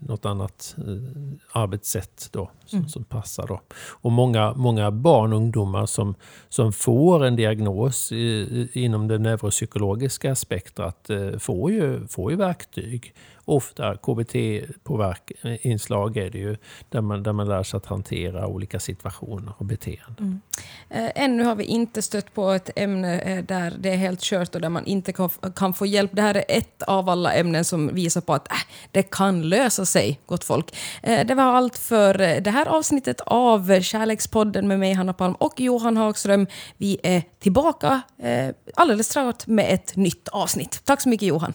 något 0.00 0.26
annat 0.26 0.74
eh, 0.78 1.62
arbetssätt 1.62 2.28
då, 2.32 2.50
som, 2.66 2.78
mm. 2.78 2.88
som, 2.88 3.04
passar. 3.04 3.46
Då. 3.46 3.60
Och 3.76 4.12
många, 4.12 4.54
många 4.54 4.90
barn 4.90 5.32
och 5.32 5.38
ungdomar 5.38 5.86
som, 5.86 6.14
som 6.48 6.72
får 6.72 7.24
en 7.24 7.36
diagnos 7.36 8.12
i, 8.12 8.68
inom 8.72 9.08
det 9.08 9.18
neuropsykologiska 9.18 10.34
spektrat 10.34 11.10
eh, 11.10 11.38
får 11.38 11.70
ju, 11.70 12.06
får 12.06 12.30
ju 12.30 12.36
verktyg 12.36 13.14
ofta 13.48 13.96
KBT-inslag 13.96 16.16
är 16.16 16.30
det 16.30 16.38
ju, 16.38 16.56
där 16.88 17.00
man, 17.00 17.22
där 17.22 17.32
man 17.32 17.48
lär 17.48 17.62
sig 17.62 17.76
att 17.76 17.86
hantera 17.86 18.46
olika 18.46 18.80
situationer 18.80 19.52
och 19.58 19.64
beteenden. 19.64 20.16
Mm. 20.18 20.40
Eh, 20.90 21.24
ännu 21.24 21.44
har 21.44 21.54
vi 21.54 21.64
inte 21.64 22.02
stött 22.02 22.34
på 22.34 22.50
ett 22.50 22.70
ämne 22.76 23.20
eh, 23.20 23.44
där 23.44 23.74
det 23.78 23.88
är 23.88 23.96
helt 23.96 24.20
kört 24.20 24.54
och 24.54 24.60
där 24.60 24.68
man 24.68 24.86
inte 24.86 25.12
kan, 25.12 25.30
kan 25.56 25.74
få 25.74 25.86
hjälp. 25.86 26.10
Det 26.14 26.22
här 26.22 26.34
är 26.34 26.44
ett 26.48 26.82
av 26.82 27.08
alla 27.08 27.32
ämnen 27.32 27.64
som 27.64 27.94
visar 27.94 28.20
på 28.20 28.34
att 28.34 28.52
äh, 28.52 28.58
det 28.90 29.02
kan 29.02 29.48
lösa 29.48 29.86
sig, 29.86 30.20
gott 30.26 30.44
folk. 30.44 30.76
Eh, 31.02 31.26
det 31.26 31.34
var 31.34 31.44
allt 31.44 31.78
för 31.78 32.40
det 32.40 32.50
här 32.50 32.66
avsnittet 32.66 33.20
av 33.20 33.80
Kärlekspodden 33.80 34.68
med 34.68 34.78
mig, 34.78 34.92
Hanna 34.92 35.12
Palm 35.12 35.34
och 35.34 35.60
Johan 35.60 35.96
Hagström. 35.96 36.46
Vi 36.76 36.98
är 37.02 37.22
tillbaka 37.38 38.00
alldeles 38.74 39.08
strax 39.08 39.46
med 39.46 39.74
ett 39.74 39.96
nytt 39.96 40.28
avsnitt. 40.28 40.80
Tack 40.84 41.00
så 41.00 41.08
mycket 41.08 41.28
Johan. 41.28 41.54